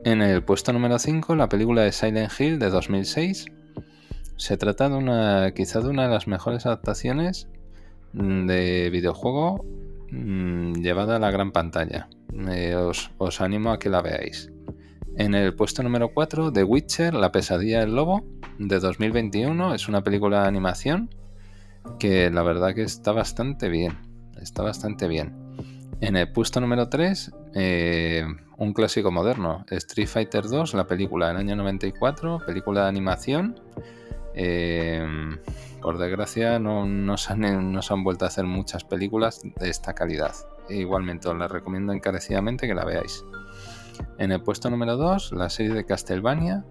En 0.03 0.21
el 0.21 0.43
puesto 0.43 0.73
número 0.73 0.99
5, 0.99 1.35
la 1.35 1.49
película 1.49 1.81
de 1.81 1.91
Silent 1.91 2.31
Hill 2.39 2.59
de 2.59 2.69
2006. 2.69 3.45
Se 4.37 4.57
trata 4.57 4.89
de 4.89 4.95
una, 4.95 5.51
quizá 5.55 5.79
de 5.81 5.89
una 5.89 6.03
de 6.03 6.09
las 6.09 6.27
mejores 6.27 6.65
adaptaciones 6.65 7.47
Mm, 8.15 8.47
de 8.47 8.89
videojuego 8.91 9.65
mm, 10.09 10.75
llevada 10.75 11.17
a 11.17 11.19
la 11.19 11.31
gran 11.31 11.51
pantalla. 11.51 12.07
Eh, 12.49 12.75
os, 12.75 13.41
animo 13.41 13.71
a 13.71 13.79
que 13.79 13.89
la 13.89 14.01
veáis. 14.01 14.51
En 15.17 15.35
el 15.35 15.53
puesto 15.53 15.83
número 15.83 16.13
4, 16.13 16.51
The 16.53 16.63
Witcher, 16.63 17.13
La 17.13 17.31
pesadilla 17.31 17.81
del 17.81 17.93
lobo, 17.93 18.23
de 18.57 18.79
2021. 18.79 19.73
Es 19.75 19.89
una 19.89 20.01
película 20.01 20.43
de 20.43 20.47
animación 20.47 21.09
que 21.99 22.29
la 22.29 22.43
verdad 22.43 22.73
que 22.73 22.83
está 22.83 23.11
bastante 23.11 23.69
bien. 23.69 23.97
Está 24.39 24.63
bastante 24.63 25.07
bien. 25.07 25.33
En 26.01 26.15
el 26.17 26.31
puesto 26.31 26.59
número 26.59 26.89
3, 26.89 27.31
eh, 27.55 28.25
un 28.57 28.73
clásico 28.73 29.11
moderno, 29.11 29.65
Street 29.69 30.07
Fighter 30.07 30.43
2, 30.43 30.73
la 30.73 30.87
película 30.87 31.29
del 31.29 31.37
año 31.37 31.55
94, 31.55 32.39
película 32.45 32.83
de 32.83 32.89
animación. 32.89 33.59
Eh, 34.33 35.05
por 35.81 35.97
desgracia 35.97 36.59
no, 36.59 36.85
no, 36.85 37.15
se 37.17 37.31
han, 37.31 38.03
vuelto 38.03 38.25
a 38.25 38.27
hacer 38.27 38.45
muchas 38.45 38.83
películas 38.83 39.41
de 39.43 39.69
esta 39.69 39.93
calidad. 39.93 40.33
E 40.67 40.77
igualmente 40.77 41.29
os 41.29 41.37
la 41.37 41.47
recomiendo 41.47 41.93
encarecidamente 41.93 42.67
que 42.67 42.73
la 42.73 42.85
veáis. 42.85 43.23
En 44.17 44.31
el 44.31 44.41
puesto 44.41 44.69
número 44.69 44.97
2, 44.97 45.33
la 45.33 45.49
serie 45.49 45.73
de 45.73 45.85
Castlevania 45.85 46.65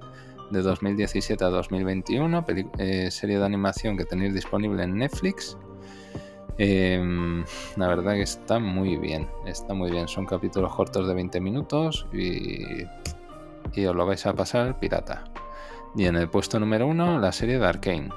de 0.51 0.63
2017 0.63 1.45
a 1.45 1.49
2021, 1.49 2.45
eh, 2.79 3.11
serie 3.11 3.39
de 3.39 3.45
animación 3.45 3.97
que 3.97 4.05
tenéis 4.05 4.35
disponible 4.35 4.83
en 4.83 4.99
Netflix. 4.99 5.57
Em, 6.57 7.45
la 7.77 7.89
verdad 7.89 8.13
que 8.13 8.23
está 8.23 8.59
muy 8.59 8.97
bien, 8.97 9.29
está 9.47 9.75
muy 9.75 9.91
bien. 9.91 10.07
Son 10.09 10.27
capítulos 10.27 10.75
cortos 10.75 11.09
de 11.09 11.15
20 11.15 11.41
minutos 11.41 12.07
y, 12.13 12.85
y 13.75 13.87
os 13.87 13.97
lo 13.97 14.07
vais 14.07 14.25
a 14.27 14.35
pasar 14.35 14.79
pirata. 14.79 15.25
Y 15.97 16.07
en 16.07 16.17
el 16.17 16.29
puesto 16.29 16.59
número 16.61 16.87
1, 16.87 17.19
la 17.19 17.33
serie 17.33 17.59
de 17.59 17.67
Arkane 17.67 18.11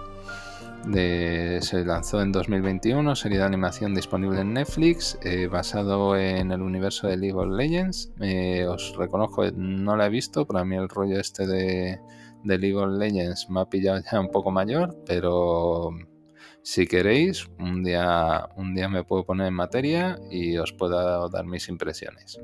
se 1.61 1.83
lanzó 1.85 2.21
en 2.21 2.31
2021, 2.31 3.15
serie 3.15 3.39
de 3.39 3.43
animación 3.43 3.93
disponible 3.93 4.41
en 4.41 4.53
Netflix, 4.53 5.17
eh, 5.21 5.47
basado 5.47 6.15
en 6.15 6.51
el 6.51 6.61
universo 6.61 7.07
de 7.07 7.17
League 7.17 7.37
of 7.37 7.47
Legends. 7.49 8.13
Eh, 8.21 8.65
os 8.65 8.95
reconozco, 8.97 9.43
no 9.51 9.95
la 9.95 10.05
he 10.05 10.09
visto, 10.09 10.45
para 10.45 10.63
mí 10.63 10.75
el 10.75 10.89
rollo 10.89 11.19
este 11.19 11.45
de, 11.45 11.99
League 12.43 12.75
of 12.75 12.97
Legends 12.97 13.49
me 13.49 13.61
ha 13.61 13.65
pillado 13.65 14.01
ya 14.09 14.19
un 14.19 14.29
poco 14.29 14.51
mayor, 14.51 14.97
pero 15.05 15.89
si 16.63 16.87
queréis, 16.87 17.47
un 17.59 17.83
día, 17.83 18.47
un 18.55 18.73
día 18.73 18.87
me 18.87 19.03
puedo 19.03 19.25
poner 19.25 19.47
en 19.47 19.53
materia 19.53 20.17
y 20.29 20.57
os 20.57 20.71
puedo 20.73 21.29
dar 21.29 21.45
mis 21.45 21.67
impresiones. 21.69 22.39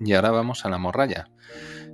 Y 0.00 0.12
ahora 0.12 0.30
vamos 0.30 0.64
a 0.64 0.68
la 0.68 0.78
morralla. 0.78 1.30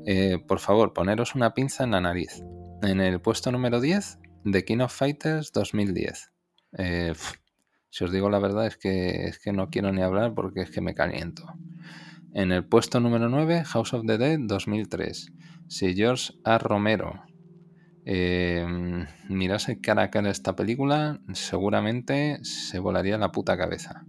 Eh, 0.06 0.38
por 0.46 0.58
favor, 0.58 0.92
poneros 0.92 1.34
una 1.34 1.54
pinza 1.54 1.84
en 1.84 1.92
la 1.92 2.00
nariz. 2.00 2.42
En 2.82 3.00
el 3.00 3.20
puesto 3.20 3.52
número 3.52 3.80
10 3.80 4.18
The 4.44 4.64
King 4.64 4.80
of 4.80 4.92
Fighters 4.92 5.52
2010. 5.52 6.30
Eh, 6.78 7.12
si 7.90 8.04
os 8.04 8.12
digo 8.12 8.30
la 8.30 8.38
verdad 8.38 8.66
es 8.66 8.76
que, 8.76 9.24
es 9.24 9.38
que 9.38 9.52
no 9.52 9.70
quiero 9.70 9.92
ni 9.92 10.02
hablar 10.02 10.34
porque 10.34 10.62
es 10.62 10.70
que 10.70 10.80
me 10.80 10.94
caliento. 10.94 11.44
En 12.32 12.52
el 12.52 12.64
puesto 12.64 13.00
número 13.00 13.28
9, 13.28 13.64
House 13.64 13.92
of 13.92 14.06
the 14.06 14.16
Dead 14.16 14.38
2003. 14.40 15.32
Si 15.68 15.94
George 15.94 16.32
A. 16.44 16.58
Romero 16.58 17.24
eh, 18.04 18.66
mirase 19.28 19.80
cara 19.80 20.04
a 20.04 20.10
cara 20.10 20.30
esta 20.30 20.54
película, 20.54 21.20
seguramente 21.32 22.38
se 22.42 22.78
volaría 22.78 23.18
la 23.18 23.32
puta 23.32 23.56
cabeza. 23.56 24.04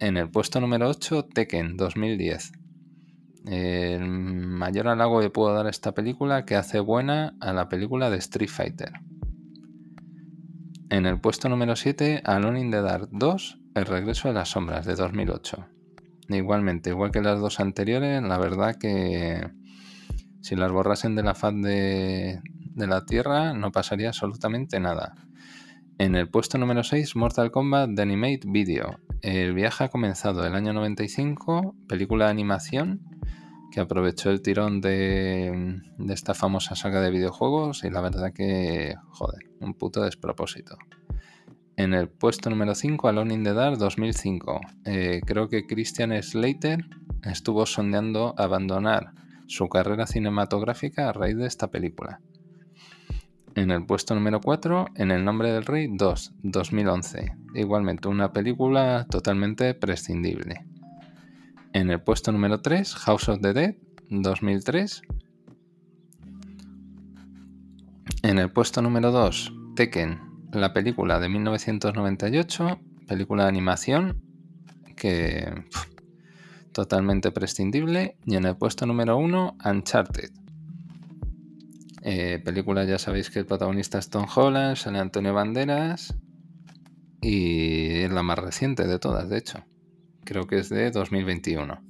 En 0.00 0.16
el 0.16 0.30
puesto 0.30 0.60
número 0.60 0.88
8, 0.88 1.26
Tekken 1.26 1.76
2010. 1.76 2.52
El 3.46 4.06
mayor 4.06 4.88
halago 4.88 5.20
que 5.20 5.30
puedo 5.30 5.54
dar 5.54 5.66
esta 5.66 5.92
película 5.92 6.44
que 6.44 6.56
hace 6.56 6.80
buena 6.80 7.36
a 7.40 7.52
la 7.52 7.68
película 7.68 8.10
de 8.10 8.18
Street 8.18 8.50
Fighter. 8.50 8.92
En 10.90 11.06
el 11.06 11.20
puesto 11.20 11.48
número 11.48 11.76
7, 11.76 12.22
Alone 12.24 12.60
in 12.60 12.70
the 12.72 12.82
Dark 12.82 13.10
2, 13.12 13.58
El 13.76 13.86
regreso 13.86 14.26
de 14.26 14.34
las 14.34 14.48
sombras 14.48 14.84
de 14.84 14.96
2008. 14.96 15.64
Igualmente, 16.30 16.90
igual 16.90 17.12
que 17.12 17.22
las 17.22 17.38
dos 17.38 17.60
anteriores, 17.60 18.20
la 18.20 18.38
verdad 18.38 18.74
que 18.74 19.48
si 20.40 20.56
las 20.56 20.72
borrasen 20.72 21.14
de 21.14 21.22
la 21.22 21.36
faz 21.36 21.54
de, 21.54 22.40
la 22.74 23.06
Tierra 23.06 23.54
no 23.54 23.70
pasaría 23.70 24.08
absolutamente 24.08 24.80
nada. 24.80 25.14
En 25.98 26.16
el 26.16 26.28
puesto 26.28 26.58
número 26.58 26.82
6, 26.82 27.14
Mortal 27.14 27.52
Kombat 27.52 27.90
The 27.94 28.02
Animate 28.02 28.40
Video. 28.46 28.98
El 29.22 29.54
viaje 29.54 29.84
ha 29.84 29.88
comenzado 29.90 30.44
el 30.44 30.56
año 30.56 30.72
95, 30.72 31.76
película 31.86 32.24
de 32.24 32.30
animación 32.32 33.00
que 33.70 33.80
aprovechó 33.80 34.30
el 34.30 34.42
tirón 34.42 34.80
de, 34.80 35.80
esta 36.08 36.34
famosa 36.34 36.74
saga 36.74 37.00
de 37.00 37.10
videojuegos 37.10 37.84
y 37.84 37.90
la 37.90 38.00
verdad 38.00 38.32
que, 38.32 38.94
joder, 39.10 39.50
un 39.60 39.74
puto 39.74 40.02
despropósito. 40.02 40.76
En 41.76 41.94
el 41.94 42.08
puesto 42.08 42.50
número 42.50 42.74
5, 42.74 43.08
Alone 43.08 43.34
in 43.34 43.44
the 43.44 43.54
Dark 43.54 43.78
2005. 43.78 44.60
Eh, 44.84 45.20
creo 45.24 45.48
que 45.48 45.66
Christian 45.66 46.10
Slater 46.22 46.84
estuvo 47.24 47.64
sondeando 47.64 48.34
abandonar 48.36 49.12
su 49.46 49.68
carrera 49.68 50.06
cinematográfica 50.06 51.08
a 51.08 51.12
raíz 51.12 51.36
de 51.36 51.46
esta 51.46 51.70
película. 51.70 52.20
En 53.54 53.70
el 53.70 53.84
puesto 53.84 54.14
número 54.14 54.40
4, 54.40 54.86
En 54.94 55.10
el 55.10 55.24
nombre 55.24 55.52
del 55.52 55.64
rey 55.64 55.88
2, 55.90 56.34
2011. 56.42 57.36
Igualmente 57.54 58.08
una 58.08 58.32
película 58.32 59.06
totalmente 59.10 59.74
prescindible. 59.74 60.69
En 61.72 61.90
el 61.90 62.00
puesto 62.00 62.32
número 62.32 62.60
3, 62.60 62.94
House 62.94 63.28
of 63.28 63.40
the 63.40 63.52
Dead 63.52 63.74
2003. 64.08 65.02
En 68.22 68.38
el 68.38 68.50
puesto 68.50 68.82
número 68.82 69.12
2, 69.12 69.52
Tekken, 69.76 70.20
la 70.52 70.72
película 70.72 71.20
de 71.20 71.28
1998, 71.28 72.80
película 73.06 73.44
de 73.44 73.48
animación 73.48 74.22
que 74.96 75.64
totalmente 76.72 77.30
prescindible. 77.30 78.16
Y 78.26 78.36
en 78.36 78.46
el 78.46 78.56
puesto 78.56 78.84
número 78.86 79.16
1, 79.16 79.56
Uncharted. 79.64 80.30
Eh, 82.02 82.40
película, 82.44 82.84
ya 82.84 82.98
sabéis 82.98 83.30
que 83.30 83.40
el 83.40 83.46
protagonista 83.46 83.98
es 83.98 84.10
Tom 84.10 84.26
Holland, 84.34 84.76
San 84.76 84.96
Antonio 84.96 85.34
Banderas 85.34 86.14
y 87.20 88.00
es 88.00 88.10
la 88.10 88.22
más 88.22 88.38
reciente 88.38 88.86
de 88.86 88.98
todas, 88.98 89.28
de 89.28 89.38
hecho. 89.38 89.64
Creo 90.24 90.46
que 90.46 90.58
es 90.58 90.68
de 90.68 90.90
2021. 90.90 91.80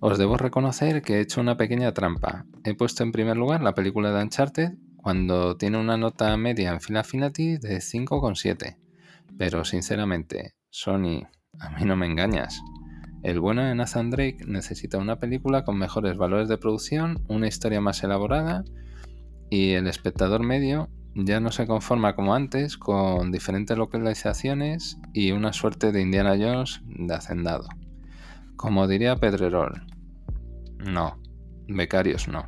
Os 0.00 0.18
debo 0.18 0.36
reconocer 0.36 1.02
que 1.02 1.14
he 1.14 1.20
hecho 1.20 1.40
una 1.40 1.56
pequeña 1.56 1.92
trampa. 1.92 2.44
He 2.64 2.74
puesto 2.74 3.02
en 3.02 3.12
primer 3.12 3.36
lugar 3.36 3.62
la 3.62 3.74
película 3.74 4.12
de 4.12 4.22
Uncharted 4.22 4.72
cuando 4.96 5.56
tiene 5.56 5.78
una 5.78 5.96
nota 5.96 6.36
media 6.36 6.70
en 6.70 6.80
Final 6.80 7.00
Affinity 7.00 7.56
de 7.56 7.78
5,7. 7.78 8.76
Pero 9.38 9.64
sinceramente, 9.64 10.54
Sony, 10.70 11.26
a 11.58 11.70
mí 11.70 11.84
no 11.84 11.96
me 11.96 12.06
engañas. 12.06 12.60
El 13.22 13.40
bueno 13.40 13.64
de 13.64 13.74
Nathan 13.74 14.10
Drake 14.10 14.44
necesita 14.46 14.98
una 14.98 15.18
película 15.18 15.64
con 15.64 15.78
mejores 15.78 16.16
valores 16.16 16.48
de 16.48 16.58
producción, 16.58 17.24
una 17.28 17.48
historia 17.48 17.80
más 17.80 18.02
elaborada 18.04 18.64
y 19.50 19.72
el 19.72 19.86
espectador 19.86 20.42
medio 20.42 20.88
ya 21.16 21.40
no 21.40 21.50
se 21.50 21.66
conforma 21.66 22.14
como 22.14 22.34
antes 22.34 22.76
con 22.76 23.32
diferentes 23.32 23.76
localizaciones 23.78 24.98
y 25.14 25.32
una 25.32 25.54
suerte 25.54 25.90
de 25.90 26.02
Indiana 26.02 26.36
Jones 26.38 26.82
de 26.84 27.14
hacendado. 27.14 27.68
Como 28.56 28.86
diría 28.86 29.16
Pedrerol, 29.16 29.86
no, 30.78 31.18
becarios 31.68 32.28
no. 32.28 32.46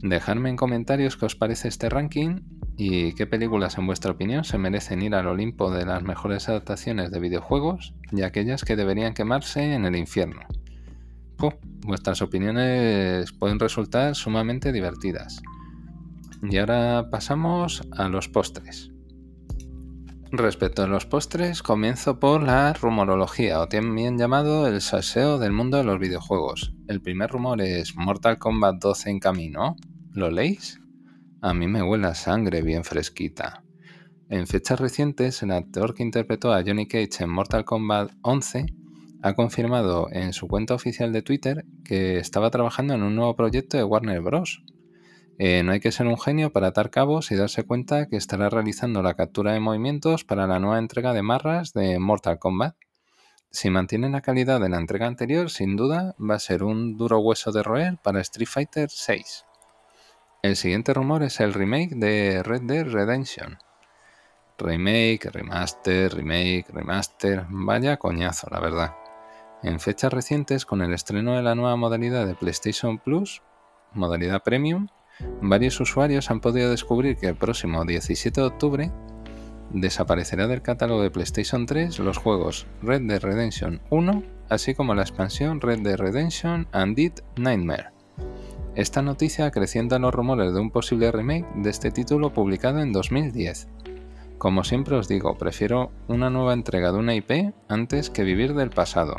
Dejadme 0.00 0.48
en 0.48 0.56
comentarios 0.56 1.16
qué 1.16 1.26
os 1.26 1.34
parece 1.34 1.68
este 1.68 1.88
ranking 1.88 2.40
y 2.76 3.14
qué 3.14 3.26
películas 3.26 3.76
en 3.78 3.86
vuestra 3.86 4.12
opinión 4.12 4.44
se 4.44 4.56
merecen 4.56 5.02
ir 5.02 5.14
al 5.14 5.26
Olimpo 5.26 5.72
de 5.72 5.84
las 5.84 6.02
mejores 6.04 6.48
adaptaciones 6.48 7.10
de 7.10 7.18
videojuegos 7.18 7.94
y 8.12 8.22
aquellas 8.22 8.64
que 8.64 8.76
deberían 8.76 9.12
quemarse 9.12 9.74
en 9.74 9.84
el 9.84 9.96
infierno. 9.96 10.40
vuestras 11.82 12.22
opiniones 12.22 13.32
pueden 13.32 13.58
resultar 13.58 14.14
sumamente 14.14 14.72
divertidas. 14.72 15.42
Y 16.42 16.56
ahora 16.56 17.08
pasamos 17.10 17.82
a 17.92 18.08
los 18.08 18.28
postres. 18.28 18.90
Respecto 20.32 20.82
a 20.82 20.86
los 20.86 21.06
postres, 21.06 21.62
comienzo 21.62 22.20
por 22.20 22.42
la 22.42 22.72
rumorología, 22.72 23.60
o 23.60 23.68
también 23.68 24.16
llamado 24.16 24.68
el 24.68 24.80
saseo 24.80 25.38
del 25.38 25.52
mundo 25.52 25.76
de 25.76 25.84
los 25.84 25.98
videojuegos. 25.98 26.72
El 26.86 27.02
primer 27.02 27.30
rumor 27.30 27.60
es 27.60 27.96
Mortal 27.96 28.38
Kombat 28.38 28.76
12 28.76 29.10
en 29.10 29.18
camino. 29.18 29.76
¿Lo 30.12 30.30
leéis? 30.30 30.80
A 31.42 31.52
mí 31.52 31.66
me 31.66 31.82
huele 31.82 32.06
a 32.06 32.14
sangre 32.14 32.62
bien 32.62 32.84
fresquita. 32.84 33.64
En 34.28 34.46
fechas 34.46 34.78
recientes, 34.78 35.42
el 35.42 35.50
actor 35.50 35.94
que 35.94 36.04
interpretó 36.04 36.52
a 36.52 36.62
Johnny 36.64 36.86
Cage 36.86 37.24
en 37.24 37.30
Mortal 37.30 37.64
Kombat 37.64 38.12
11 38.22 38.66
ha 39.22 39.34
confirmado 39.34 40.08
en 40.12 40.32
su 40.32 40.46
cuenta 40.46 40.74
oficial 40.74 41.12
de 41.12 41.22
Twitter 41.22 41.64
que 41.84 42.18
estaba 42.18 42.50
trabajando 42.50 42.94
en 42.94 43.02
un 43.02 43.16
nuevo 43.16 43.34
proyecto 43.34 43.76
de 43.76 43.84
Warner 43.84 44.20
Bros. 44.20 44.62
Eh, 45.42 45.62
no 45.62 45.72
hay 45.72 45.80
que 45.80 45.90
ser 45.90 46.06
un 46.06 46.20
genio 46.20 46.52
para 46.52 46.66
atar 46.66 46.90
cabos 46.90 47.30
y 47.30 47.34
darse 47.34 47.64
cuenta 47.64 48.08
que 48.08 48.18
estará 48.18 48.50
realizando 48.50 49.00
la 49.00 49.14
captura 49.14 49.54
de 49.54 49.60
movimientos 49.60 50.22
para 50.22 50.46
la 50.46 50.60
nueva 50.60 50.78
entrega 50.78 51.14
de 51.14 51.22
marras 51.22 51.72
de 51.72 51.98
Mortal 51.98 52.38
Kombat. 52.38 52.76
Si 53.50 53.70
mantiene 53.70 54.10
la 54.10 54.20
calidad 54.20 54.60
de 54.60 54.68
la 54.68 54.76
entrega 54.76 55.06
anterior, 55.06 55.48
sin 55.48 55.76
duda 55.76 56.14
va 56.20 56.34
a 56.34 56.40
ser 56.40 56.62
un 56.62 56.98
duro 56.98 57.20
hueso 57.20 57.52
de 57.52 57.62
roer 57.62 57.96
para 58.02 58.20
Street 58.20 58.50
Fighter 58.50 58.90
VI. 58.90 59.24
El 60.42 60.56
siguiente 60.56 60.92
rumor 60.92 61.22
es 61.22 61.40
el 61.40 61.54
remake 61.54 61.94
de 61.94 62.42
Red 62.42 62.64
Dead 62.64 62.84
Redemption. 62.84 63.56
Remake, 64.58 65.30
remaster, 65.32 66.12
remake, 66.12 66.66
remaster, 66.68 67.46
vaya 67.48 67.96
coñazo, 67.96 68.46
la 68.50 68.60
verdad. 68.60 68.94
En 69.62 69.80
fechas 69.80 70.12
recientes, 70.12 70.66
con 70.66 70.82
el 70.82 70.92
estreno 70.92 71.34
de 71.34 71.42
la 71.42 71.54
nueva 71.54 71.76
modalidad 71.76 72.26
de 72.26 72.34
PlayStation 72.34 72.98
Plus, 72.98 73.40
modalidad 73.94 74.42
Premium, 74.42 74.88
varios 75.40 75.80
usuarios 75.80 76.30
han 76.30 76.40
podido 76.40 76.70
descubrir 76.70 77.16
que 77.16 77.28
el 77.28 77.36
próximo 77.36 77.84
17 77.84 78.40
de 78.40 78.46
octubre 78.46 78.92
desaparecerá 79.72 80.46
del 80.46 80.62
catálogo 80.62 81.02
de 81.02 81.10
PlayStation 81.10 81.66
3 81.66 81.98
los 82.00 82.18
juegos 82.18 82.66
Red 82.82 83.02
Dead 83.02 83.20
Redemption 83.20 83.80
1, 83.90 84.22
así 84.48 84.74
como 84.74 84.94
la 84.94 85.02
expansión 85.02 85.60
Red 85.60 85.80
Dead 85.80 85.96
Redemption 85.96 86.66
Undead 86.74 87.12
Nightmare. 87.36 87.90
Esta 88.74 89.02
noticia 89.02 89.46
acrecienta 89.46 89.98
los 89.98 90.14
rumores 90.14 90.52
de 90.52 90.60
un 90.60 90.70
posible 90.70 91.10
remake 91.10 91.46
de 91.56 91.70
este 91.70 91.90
título 91.90 92.32
publicado 92.32 92.80
en 92.80 92.92
2010. 92.92 93.68
Como 94.38 94.64
siempre 94.64 94.96
os 94.96 95.08
digo, 95.08 95.36
prefiero 95.36 95.90
una 96.08 96.30
nueva 96.30 96.54
entrega 96.54 96.92
de 96.92 96.98
una 96.98 97.14
IP 97.14 97.52
antes 97.68 98.10
que 98.10 98.24
vivir 98.24 98.54
del 98.54 98.70
pasado, 98.70 99.16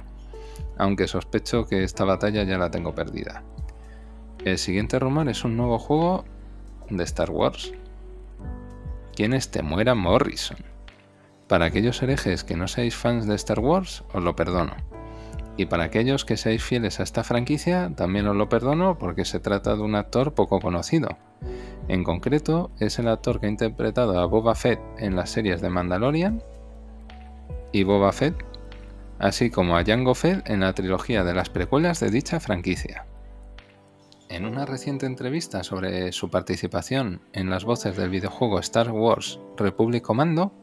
aunque 0.78 1.08
sospecho 1.08 1.68
que 1.68 1.84
esta 1.84 2.06
batalla 2.06 2.44
ya 2.44 2.58
la 2.58 2.72
tengo 2.72 2.96
perdida. 2.96 3.44
El 4.43 4.58
siguiente 4.58 4.97
rumor 4.97 5.30
es 5.30 5.43
un 5.45 5.56
nuevo 5.56 5.77
juego 5.77 6.25
de 6.89 7.04
Star 7.04 7.30
Wars. 7.30 7.73
¿Quién 9.15 9.34
es 9.34 9.51
Temuera 9.51 9.93
Morrison? 9.93 10.58
Para 11.47 11.65
aquellos 11.65 12.01
herejes 12.01 12.43
que 12.43 12.56
no 12.56 12.67
seáis 12.67 12.95
fans 12.95 13.27
de 13.27 13.36
Star 13.36 13.60
Wars, 13.60 14.04
os 14.13 14.23
lo 14.23 14.36
perdono. 14.36 14.73
Y 15.58 15.67
para 15.67 15.84
aquellos 15.84 16.25
que 16.25 16.38
seáis 16.38 16.63
fieles 16.63 16.99
a 16.99 17.04
esta 17.04 17.23
franquicia, 17.23 17.91
también 17.95 18.27
os 18.27 18.36
lo 18.36 18.49
perdono 18.49 18.97
porque 18.97 19.25
se 19.25 19.39
trata 19.39 19.75
de 19.75 19.84
un 19.84 19.93
actor 19.93 20.34
poco 20.34 20.60
conocido. 20.60 21.10
En 21.88 22.04
concreto, 22.04 22.71
es 22.80 22.97
el 22.97 23.10
actor 23.10 23.39
que 23.39 23.45
ha 23.45 23.49
interpretado 23.49 24.19
a 24.19 24.25
Boba 24.25 24.56
Fett 24.56 24.82
en 24.97 25.15
las 25.15 25.30
series 25.30 25.62
de 25.62 25.69
Mandalorian 25.69 26.41
y 27.71 27.84
Boba 27.84 28.12
Fett, 28.12 28.43
así 29.19 29.51
como 29.51 29.77
a 29.77 29.86
Jango 29.86 30.15
Fett 30.15 30.49
en 30.49 30.62
la 30.62 30.73
trilogía 30.73 31.23
de 31.23 31.36
las 31.36 31.49
precuelas 31.49 31.99
de 31.99 32.10
dicha 32.10 32.39
franquicia. 32.39 33.06
En 34.32 34.46
una 34.46 34.65
reciente 34.65 35.06
entrevista 35.08 35.62
sobre 35.62 36.13
su 36.13 36.30
participación 36.30 37.20
en 37.34 37.50
las 37.50 37.65
voces 37.65 37.98
del 37.98 38.10
videojuego 38.10 38.60
Star 38.60 38.89
Wars 38.89 39.41
Republic 39.58 40.02
Commando, 40.02 40.54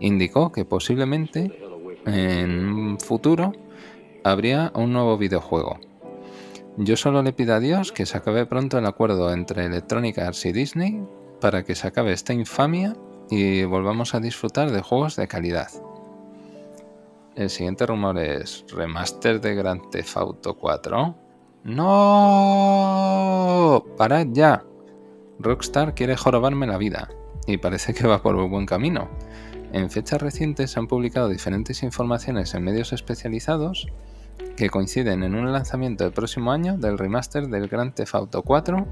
indicó 0.00 0.50
que 0.50 0.64
posiblemente 0.64 1.60
en 2.06 2.66
un 2.66 2.98
futuro 2.98 3.52
habría 4.24 4.72
un 4.74 4.94
nuevo 4.94 5.18
videojuego. 5.18 5.78
Yo 6.78 6.96
solo 6.96 7.22
le 7.22 7.34
pido 7.34 7.54
a 7.54 7.60
Dios 7.60 7.92
que 7.92 8.06
se 8.06 8.16
acabe 8.16 8.46
pronto 8.46 8.78
el 8.78 8.86
acuerdo 8.86 9.30
entre 9.30 9.66
Electronic 9.66 10.16
Arts 10.16 10.46
y 10.46 10.52
Disney 10.52 11.06
para 11.38 11.64
que 11.64 11.74
se 11.74 11.88
acabe 11.88 12.14
esta 12.14 12.32
infamia 12.32 12.96
y 13.28 13.64
volvamos 13.64 14.14
a 14.14 14.20
disfrutar 14.20 14.70
de 14.70 14.80
juegos 14.80 15.16
de 15.16 15.28
calidad. 15.28 15.68
El 17.34 17.50
siguiente 17.50 17.84
rumor 17.84 18.18
es 18.18 18.64
remaster 18.74 19.38
de 19.42 19.54
Grand 19.54 19.90
Theft 19.90 20.16
Auto 20.16 20.56
4. 20.56 21.25
¡No! 21.66 21.82
¡Parad 23.96 24.28
ya! 24.30 24.64
Rockstar 25.40 25.94
quiere 25.96 26.16
jorobarme 26.16 26.68
la 26.68 26.78
vida, 26.78 27.10
y 27.48 27.56
parece 27.56 27.92
que 27.92 28.06
va 28.06 28.22
por 28.22 28.36
un 28.36 28.48
buen 28.48 28.66
camino. 28.66 29.08
En 29.72 29.90
fechas 29.90 30.22
recientes 30.22 30.70
se 30.70 30.78
han 30.78 30.86
publicado 30.86 31.28
diferentes 31.28 31.82
informaciones 31.82 32.54
en 32.54 32.62
medios 32.62 32.92
especializados 32.92 33.88
que 34.56 34.70
coinciden 34.70 35.24
en 35.24 35.34
un 35.34 35.52
lanzamiento 35.52 36.04
del 36.04 36.12
próximo 36.12 36.52
año 36.52 36.78
del 36.78 36.98
remaster 36.98 37.48
del 37.48 37.66
Grand 37.66 37.94
Theft 37.94 38.14
Auto 38.14 38.42
4, 38.42 38.86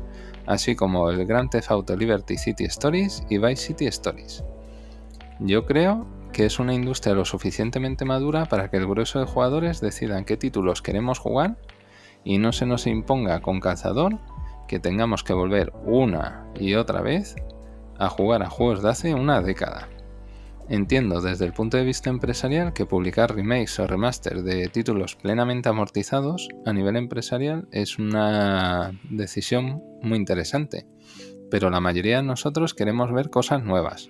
así 0.46 0.74
como 0.74 1.10
el 1.10 1.24
Grand 1.26 1.50
Theft 1.50 1.70
Auto 1.70 1.94
Liberty 1.96 2.36
City 2.36 2.64
Stories 2.64 3.22
y 3.30 3.38
Vice 3.38 3.68
City 3.68 3.86
Stories. 3.86 4.42
Yo 5.38 5.64
creo 5.64 6.08
que 6.32 6.44
es 6.46 6.58
una 6.58 6.74
industria 6.74 7.14
lo 7.14 7.24
suficientemente 7.24 8.04
madura 8.04 8.46
para 8.46 8.68
que 8.68 8.78
el 8.78 8.88
grueso 8.88 9.20
de 9.20 9.26
jugadores 9.26 9.80
decidan 9.80 10.24
qué 10.24 10.36
títulos 10.36 10.82
queremos 10.82 11.20
jugar 11.20 11.56
y 12.24 12.38
no 12.38 12.52
se 12.52 12.66
nos 12.66 12.86
imponga 12.86 13.40
con 13.40 13.60
cazador 13.60 14.18
que 14.66 14.80
tengamos 14.80 15.22
que 15.22 15.34
volver 15.34 15.72
una 15.84 16.46
y 16.58 16.74
otra 16.74 17.02
vez 17.02 17.36
a 17.98 18.08
jugar 18.08 18.42
a 18.42 18.50
juegos 18.50 18.82
de 18.82 18.90
hace 18.90 19.14
una 19.14 19.40
década. 19.40 19.88
Entiendo 20.68 21.20
desde 21.20 21.44
el 21.44 21.52
punto 21.52 21.76
de 21.76 21.84
vista 21.84 22.08
empresarial 22.08 22.72
que 22.72 22.86
publicar 22.86 23.34
remakes 23.34 23.78
o 23.78 23.86
remaster 23.86 24.42
de 24.42 24.68
títulos 24.68 25.14
plenamente 25.14 25.68
amortizados 25.68 26.48
a 26.64 26.72
nivel 26.72 26.96
empresarial 26.96 27.68
es 27.70 27.98
una 27.98 28.98
decisión 29.10 29.82
muy 30.00 30.16
interesante, 30.16 30.86
pero 31.50 31.68
la 31.68 31.80
mayoría 31.80 32.16
de 32.16 32.22
nosotros 32.22 32.72
queremos 32.72 33.12
ver 33.12 33.28
cosas 33.28 33.62
nuevas, 33.62 34.08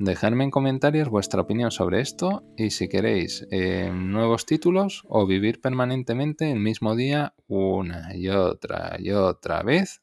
Dejadme 0.00 0.44
en 0.44 0.50
comentarios 0.50 1.10
vuestra 1.10 1.42
opinión 1.42 1.70
sobre 1.70 2.00
esto 2.00 2.42
y 2.56 2.70
si 2.70 2.88
queréis 2.88 3.46
eh, 3.50 3.92
nuevos 3.92 4.46
títulos 4.46 5.04
o 5.06 5.26
vivir 5.26 5.60
permanentemente 5.60 6.50
el 6.50 6.58
mismo 6.58 6.96
día 6.96 7.34
una 7.48 8.16
y 8.16 8.30
otra 8.30 8.96
y 8.98 9.10
otra 9.10 9.62
vez 9.62 10.00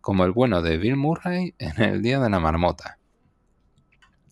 como 0.00 0.24
el 0.24 0.32
bueno 0.32 0.62
de 0.62 0.78
Bill 0.78 0.96
Murray 0.96 1.54
en 1.60 1.80
el 1.80 2.02
Día 2.02 2.18
de 2.18 2.28
la 2.28 2.40
Marmota. 2.40 2.98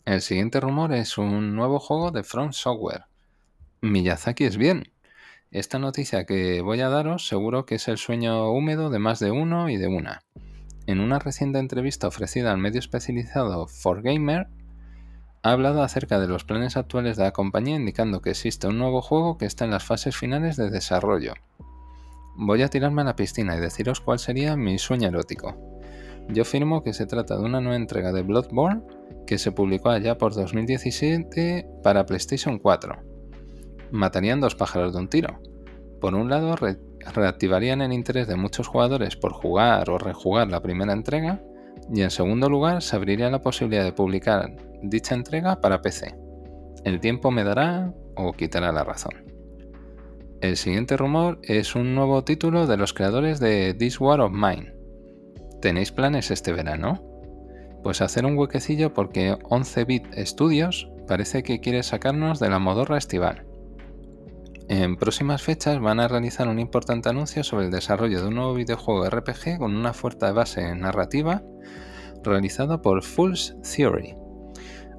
El 0.04 0.20
siguiente 0.20 0.58
rumor 0.58 0.92
es 0.92 1.16
un 1.16 1.54
nuevo 1.54 1.78
juego 1.78 2.10
de 2.10 2.24
From 2.24 2.52
Software. 2.52 3.04
Miyazaki 3.82 4.42
es 4.42 4.56
bien. 4.56 4.90
Esta 5.52 5.78
noticia 5.78 6.26
que 6.26 6.60
voy 6.60 6.80
a 6.80 6.88
daros 6.88 7.28
seguro 7.28 7.66
que 7.66 7.76
es 7.76 7.86
el 7.86 7.98
sueño 7.98 8.50
húmedo 8.50 8.90
de 8.90 8.98
más 8.98 9.20
de 9.20 9.30
uno 9.30 9.70
y 9.70 9.76
de 9.76 9.86
una. 9.86 10.24
En 10.88 10.98
una 10.98 11.20
reciente 11.20 11.60
entrevista 11.60 12.08
ofrecida 12.08 12.50
al 12.50 12.58
medio 12.58 12.80
especializado 12.80 13.68
4Gamer, 13.68 14.48
ha 15.44 15.52
hablado 15.52 15.82
acerca 15.82 16.18
de 16.18 16.26
los 16.26 16.42
planes 16.42 16.78
actuales 16.78 17.18
de 17.18 17.24
la 17.24 17.32
compañía 17.32 17.76
indicando 17.76 18.22
que 18.22 18.30
existe 18.30 18.66
un 18.66 18.78
nuevo 18.78 19.02
juego 19.02 19.36
que 19.36 19.44
está 19.44 19.66
en 19.66 19.72
las 19.72 19.84
fases 19.84 20.16
finales 20.16 20.56
de 20.56 20.70
desarrollo. 20.70 21.34
Voy 22.34 22.62
a 22.62 22.68
tirarme 22.68 23.02
a 23.02 23.04
la 23.04 23.14
piscina 23.14 23.54
y 23.54 23.60
deciros 23.60 24.00
cuál 24.00 24.18
sería 24.18 24.56
mi 24.56 24.78
sueño 24.78 25.08
erótico. 25.08 25.54
Yo 26.30 26.42
afirmo 26.42 26.82
que 26.82 26.94
se 26.94 27.04
trata 27.04 27.36
de 27.36 27.44
una 27.44 27.60
nueva 27.60 27.76
entrega 27.76 28.10
de 28.10 28.22
Bloodborne 28.22 28.84
que 29.26 29.36
se 29.36 29.52
publicó 29.52 29.90
allá 29.90 30.16
por 30.16 30.34
2017 30.34 31.68
para 31.82 32.06
PlayStation 32.06 32.58
4. 32.58 33.02
Matarían 33.90 34.40
dos 34.40 34.54
pájaros 34.54 34.94
de 34.94 34.98
un 34.98 35.08
tiro. 35.08 35.42
Por 36.00 36.14
un 36.14 36.30
lado, 36.30 36.56
reactivarían 37.14 37.82
el 37.82 37.92
interés 37.92 38.26
de 38.28 38.36
muchos 38.36 38.66
jugadores 38.66 39.16
por 39.16 39.34
jugar 39.34 39.90
o 39.90 39.98
rejugar 39.98 40.48
la 40.48 40.62
primera 40.62 40.94
entrega, 40.94 41.42
y 41.92 42.02
en 42.02 42.10
segundo 42.10 42.48
lugar, 42.48 42.82
se 42.82 42.96
abriría 42.96 43.30
la 43.30 43.42
posibilidad 43.42 43.84
de 43.84 43.92
publicar 43.92 44.56
dicha 44.82 45.14
entrega 45.14 45.60
para 45.60 45.82
PC. 45.82 46.14
El 46.84 47.00
tiempo 47.00 47.30
me 47.30 47.44
dará 47.44 47.92
o 48.16 48.32
quitará 48.32 48.72
la 48.72 48.84
razón. 48.84 49.24
El 50.40 50.56
siguiente 50.56 50.96
rumor 50.96 51.38
es 51.42 51.74
un 51.74 51.94
nuevo 51.94 52.22
título 52.24 52.66
de 52.66 52.76
los 52.76 52.92
creadores 52.92 53.40
de 53.40 53.72
This 53.74 54.00
War 54.00 54.20
of 54.20 54.32
Mine. 54.32 54.74
¿Tenéis 55.62 55.90
planes 55.90 56.30
este 56.30 56.52
verano? 56.52 57.02
Pues 57.82 58.02
hacer 58.02 58.26
un 58.26 58.36
huequecillo 58.36 58.92
porque 58.92 59.32
11-bit 59.32 60.06
Studios 60.18 60.90
parece 61.08 61.42
que 61.42 61.60
quiere 61.60 61.82
sacarnos 61.82 62.40
de 62.40 62.50
la 62.50 62.58
modorra 62.58 62.98
estival. 62.98 63.46
En 64.68 64.96
próximas 64.96 65.42
fechas 65.42 65.78
van 65.78 66.00
a 66.00 66.08
realizar 66.08 66.48
un 66.48 66.58
importante 66.58 67.10
anuncio 67.10 67.44
sobre 67.44 67.66
el 67.66 67.70
desarrollo 67.70 68.22
de 68.22 68.28
un 68.28 68.36
nuevo 68.36 68.54
videojuego 68.54 69.08
RPG 69.08 69.58
con 69.58 69.76
una 69.76 69.92
fuerte 69.92 70.30
base 70.32 70.74
narrativa 70.74 71.42
realizado 72.22 72.80
por 72.80 73.02
Fool's 73.02 73.54
Theory. 73.62 74.16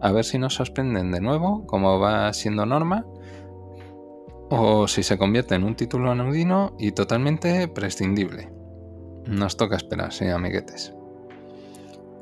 A 0.01 0.11
ver 0.11 0.23
si 0.23 0.37
nos 0.37 0.53
sorprenden 0.53 1.11
de 1.11 1.19
nuevo, 1.19 1.65
como 1.65 1.99
va 1.99 2.31
siendo 2.33 2.65
norma, 2.67 3.05
o 4.51 4.87
si 4.87 5.01
se 5.01 5.17
convierte 5.17 5.55
en 5.55 5.63
un 5.63 5.75
título 5.75 6.11
anudino 6.11 6.75
y 6.77 6.91
totalmente 6.91 7.67
prescindible. 7.67 8.51
Nos 9.25 9.57
toca 9.57 9.75
esperar, 9.75 10.13
sí, 10.13 10.27
amiguetes. 10.27 10.93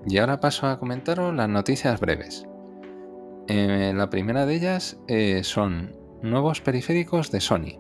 Y 0.08 0.18
ahora 0.18 0.40
paso 0.40 0.68
a 0.68 0.80
comentaros 0.80 1.36
las 1.36 1.50
noticias 1.50 2.00
breves. 2.00 2.46
Eh, 3.48 3.92
la 3.94 4.10
primera 4.10 4.46
de 4.46 4.56
ellas 4.56 4.98
eh, 5.08 5.44
son 5.44 6.03
nuevos 6.24 6.62
periféricos 6.62 7.32
de 7.32 7.42
Sony. 7.42 7.80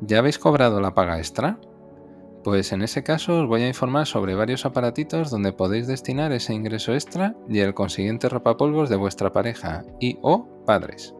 ¿Ya 0.00 0.18
habéis 0.18 0.38
cobrado 0.38 0.80
la 0.80 0.94
paga 0.94 1.18
extra? 1.18 1.58
Pues 2.44 2.72
en 2.72 2.82
ese 2.82 3.02
caso 3.02 3.42
os 3.42 3.48
voy 3.48 3.62
a 3.62 3.68
informar 3.68 4.06
sobre 4.06 4.36
varios 4.36 4.64
aparatitos 4.64 5.30
donde 5.30 5.52
podéis 5.52 5.88
destinar 5.88 6.30
ese 6.30 6.54
ingreso 6.54 6.94
extra 6.94 7.34
y 7.48 7.58
el 7.58 7.74
consiguiente 7.74 8.28
rapapolvos 8.28 8.88
de 8.88 8.96
vuestra 8.96 9.32
pareja 9.32 9.84
y 9.98 10.18
o 10.22 10.46
padres. 10.64 11.14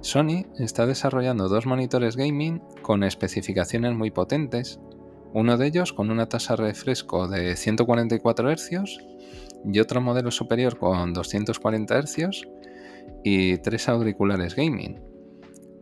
Sony 0.00 0.44
está 0.58 0.86
desarrollando 0.86 1.48
dos 1.48 1.66
monitores 1.66 2.16
gaming 2.16 2.60
con 2.82 3.04
especificaciones 3.04 3.94
muy 3.94 4.10
potentes, 4.10 4.80
uno 5.32 5.56
de 5.56 5.68
ellos 5.68 5.92
con 5.92 6.10
una 6.10 6.28
tasa 6.28 6.56
de 6.56 6.64
refresco 6.64 7.28
de 7.28 7.54
144 7.56 8.50
Hz 8.50 8.98
y 9.64 9.78
otro 9.78 10.00
modelo 10.00 10.30
superior 10.30 10.78
con 10.78 11.12
240 11.12 12.02
Hz 12.02 12.42
y 13.22 13.58
tres 13.58 13.88
auriculares 13.88 14.56
gaming. 14.56 15.13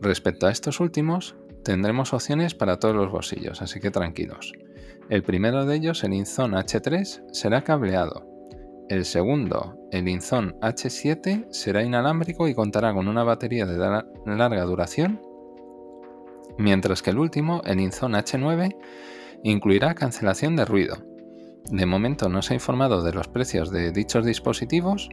Respecto 0.03 0.47
a 0.47 0.51
estos 0.51 0.81
últimos, 0.81 1.37
tendremos 1.63 2.11
opciones 2.13 2.53
para 2.53 2.77
todos 2.77 2.93
los 2.93 3.09
bolsillos, 3.09 3.61
así 3.61 3.79
que 3.79 3.89
tranquilos. 3.89 4.51
El 5.09 5.23
primero 5.23 5.65
de 5.65 5.77
ellos, 5.77 6.03
el 6.03 6.13
Inzon 6.13 6.51
H3, 6.51 7.23
será 7.31 7.63
cableado. 7.63 8.27
El 8.89 9.05
segundo, 9.05 9.77
el 9.91 10.09
Inzon 10.09 10.59
H7, 10.59 11.47
será 11.51 11.83
inalámbrico 11.83 12.49
y 12.49 12.53
contará 12.53 12.93
con 12.93 13.07
una 13.07 13.23
batería 13.23 13.65
de 13.65 13.77
larga 14.25 14.65
duración, 14.65 15.21
mientras 16.57 17.01
que 17.01 17.11
el 17.11 17.17
último, 17.19 17.61
el 17.63 17.79
Inzon 17.79 18.11
H9, 18.11 18.75
Incluirá 19.45 19.93
cancelación 19.93 20.55
de 20.55 20.63
ruido. 20.63 20.95
De 21.69 21.85
momento 21.85 22.29
no 22.29 22.41
se 22.41 22.53
ha 22.53 22.55
informado 22.55 23.03
de 23.03 23.13
los 23.13 23.27
precios 23.27 23.71
de 23.71 23.91
dichos 23.91 24.25
dispositivos, 24.25 25.09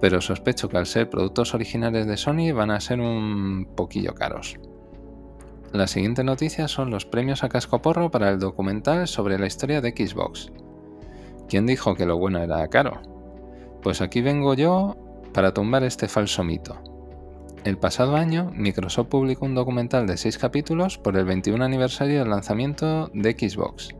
pero 0.00 0.20
sospecho 0.20 0.68
que 0.68 0.78
al 0.78 0.86
ser 0.86 1.10
productos 1.10 1.54
originales 1.54 2.06
de 2.06 2.16
Sony 2.16 2.52
van 2.54 2.70
a 2.70 2.80
ser 2.80 3.00
un 3.00 3.68
poquillo 3.76 4.14
caros. 4.14 4.56
La 5.72 5.86
siguiente 5.86 6.24
noticia 6.24 6.66
son 6.66 6.90
los 6.90 7.06
premios 7.06 7.44
a 7.44 7.48
cascoporro 7.48 8.10
para 8.10 8.30
el 8.30 8.40
documental 8.40 9.06
sobre 9.06 9.38
la 9.38 9.46
historia 9.46 9.80
de 9.80 9.90
Xbox. 9.90 10.50
¿Quién 11.48 11.66
dijo 11.66 11.94
que 11.94 12.06
lo 12.06 12.18
bueno 12.18 12.42
era 12.42 12.66
caro? 12.68 13.02
Pues 13.82 14.00
aquí 14.00 14.20
vengo 14.20 14.54
yo 14.54 14.96
para 15.32 15.54
tumbar 15.54 15.84
este 15.84 16.08
falso 16.08 16.42
mito. 16.42 16.76
El 17.62 17.76
pasado 17.76 18.16
año, 18.16 18.50
Microsoft 18.54 19.08
publicó 19.08 19.44
un 19.44 19.54
documental 19.54 20.06
de 20.06 20.16
6 20.16 20.38
capítulos 20.38 20.96
por 20.96 21.16
el 21.16 21.26
21 21.26 21.62
aniversario 21.62 22.20
del 22.20 22.30
lanzamiento 22.30 23.10
de 23.12 23.32
Xbox. 23.32 23.90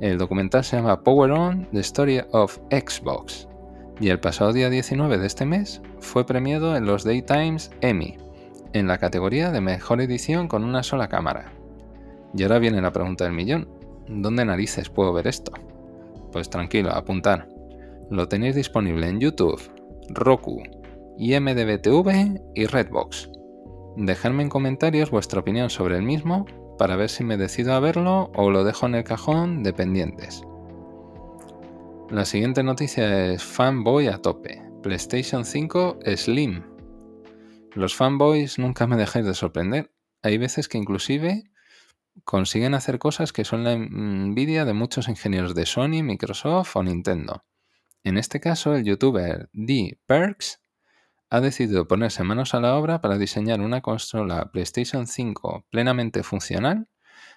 El 0.00 0.18
documental 0.18 0.64
se 0.64 0.76
llama 0.76 1.02
Power 1.02 1.30
On, 1.30 1.68
The 1.72 1.80
Story 1.80 2.20
of 2.32 2.58
Xbox, 2.70 3.48
y 4.00 4.08
el 4.08 4.20
pasado 4.20 4.52
día 4.52 4.70
19 4.70 5.18
de 5.18 5.26
este 5.26 5.46
mes 5.46 5.80
fue 6.00 6.26
premiado 6.26 6.76
en 6.76 6.86
los 6.86 7.04
Daytimes 7.04 7.70
Emmy, 7.80 8.16
en 8.72 8.88
la 8.88 8.98
categoría 8.98 9.50
de 9.50 9.60
Mejor 9.60 10.00
Edición 10.00 10.48
con 10.48 10.64
una 10.64 10.82
sola 10.82 11.08
cámara. 11.08 11.52
Y 12.36 12.42
ahora 12.42 12.58
viene 12.58 12.82
la 12.82 12.92
pregunta 12.92 13.24
del 13.24 13.32
millón, 13.32 13.68
¿dónde 14.08 14.44
narices 14.44 14.88
puedo 14.88 15.12
ver 15.12 15.28
esto? 15.28 15.52
Pues 16.32 16.50
tranquilo, 16.50 16.90
apuntar. 16.90 17.48
Lo 18.10 18.28
tenéis 18.28 18.56
disponible 18.56 19.08
en 19.08 19.20
YouTube, 19.20 19.62
Roku, 20.08 20.62
IMDBTV 21.16 22.40
y 22.54 22.66
Redbox. 22.66 23.30
Dejadme 23.96 24.42
en 24.42 24.48
comentarios 24.48 25.10
vuestra 25.10 25.40
opinión 25.40 25.70
sobre 25.70 25.96
el 25.96 26.02
mismo 26.02 26.46
para 26.76 26.96
ver 26.96 27.08
si 27.08 27.22
me 27.22 27.36
decido 27.36 27.74
a 27.74 27.80
verlo 27.80 28.32
o 28.34 28.50
lo 28.50 28.64
dejo 28.64 28.86
en 28.86 28.96
el 28.96 29.04
cajón 29.04 29.62
de 29.62 29.72
pendientes. 29.72 30.42
La 32.14 32.24
siguiente 32.24 32.62
noticia 32.62 33.32
es 33.32 33.42
fanboy 33.42 34.06
a 34.06 34.18
tope. 34.18 34.62
PlayStation 34.84 35.44
5 35.44 35.98
Slim. 36.14 36.62
Los 37.74 37.96
fanboys 37.96 38.56
nunca 38.56 38.86
me 38.86 38.96
dejáis 38.96 39.26
de 39.26 39.34
sorprender. 39.34 39.92
Hay 40.22 40.38
veces 40.38 40.68
que 40.68 40.78
inclusive 40.78 41.42
consiguen 42.22 42.74
hacer 42.74 43.00
cosas 43.00 43.32
que 43.32 43.44
son 43.44 43.64
la 43.64 43.72
envidia 43.72 44.64
de 44.64 44.74
muchos 44.74 45.08
ingenieros 45.08 45.56
de 45.56 45.66
Sony, 45.66 46.04
Microsoft 46.04 46.76
o 46.76 46.84
Nintendo. 46.84 47.44
En 48.04 48.16
este 48.16 48.38
caso, 48.38 48.76
el 48.76 48.84
youtuber 48.84 49.50
D. 49.52 49.98
Perks 50.06 50.60
ha 51.30 51.40
decidido 51.40 51.88
ponerse 51.88 52.22
manos 52.22 52.54
a 52.54 52.60
la 52.60 52.76
obra 52.76 53.00
para 53.00 53.18
diseñar 53.18 53.60
una 53.60 53.80
consola 53.80 54.52
PlayStation 54.52 55.08
5 55.08 55.66
plenamente 55.68 56.22
funcional, 56.22 56.86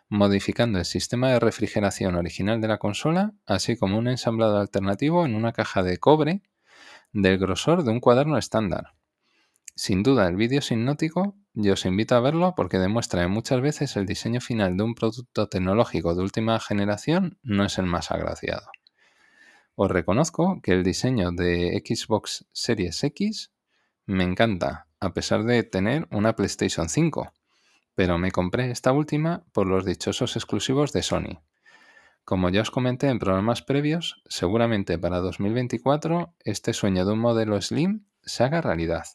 modificando 0.09 0.79
el 0.79 0.85
sistema 0.85 1.31
de 1.31 1.39
refrigeración 1.39 2.15
original 2.15 2.61
de 2.61 2.67
la 2.67 2.77
consola, 2.77 3.33
así 3.45 3.77
como 3.77 3.97
un 3.97 4.07
ensamblado 4.07 4.57
alternativo 4.57 5.25
en 5.25 5.35
una 5.35 5.53
caja 5.53 5.83
de 5.83 5.97
cobre 5.97 6.41
del 7.11 7.37
grosor 7.37 7.83
de 7.83 7.91
un 7.91 7.99
cuaderno 7.99 8.37
estándar. 8.37 8.93
Sin 9.75 10.01
duda, 10.03 10.27
el 10.27 10.35
vídeo 10.35 10.59
es 10.59 10.71
hipnótico 10.71 11.35
y 11.53 11.69
os 11.69 11.85
invito 11.85 12.15
a 12.15 12.19
verlo 12.19 12.53
porque 12.55 12.79
demuestra 12.79 13.21
que 13.21 13.27
muchas 13.27 13.61
veces 13.61 13.95
el 13.95 14.05
diseño 14.05 14.41
final 14.41 14.75
de 14.75 14.83
un 14.83 14.95
producto 14.95 15.49
tecnológico 15.49 16.15
de 16.15 16.23
última 16.23 16.59
generación 16.59 17.37
no 17.43 17.65
es 17.65 17.77
el 17.77 17.85
más 17.85 18.11
agraciado. 18.11 18.67
Os 19.75 19.91
reconozco 19.91 20.59
que 20.63 20.71
el 20.71 20.83
diseño 20.83 21.31
de 21.31 21.79
Xbox 21.85 22.47
Series 22.51 23.03
X 23.03 23.51
me 24.07 24.23
encanta, 24.23 24.87
a 24.99 25.13
pesar 25.13 25.43
de 25.43 25.61
tener 25.61 26.07
una 26.09 26.35
PlayStation 26.35 26.89
5, 26.89 27.31
pero 27.97 28.19
me 28.19 28.31
compré 28.31 28.69
esta 28.69 28.91
última 28.91 29.43
por 29.53 29.65
los 29.65 29.83
dichosos 29.83 30.35
exclusivos 30.35 30.93
de 30.93 31.01
Sony. 31.01 31.41
Como 32.25 32.51
ya 32.51 32.61
os 32.61 32.69
comenté 32.69 33.07
en 33.07 33.17
programas 33.17 33.63
previos, 33.63 34.21
seguramente 34.29 34.99
para 34.99 35.17
2024 35.17 36.35
este 36.41 36.73
sueño 36.73 37.07
de 37.07 37.13
un 37.13 37.19
modelo 37.19 37.59
Slim 37.59 38.05
se 38.21 38.43
haga 38.43 38.61
realidad. 38.61 39.07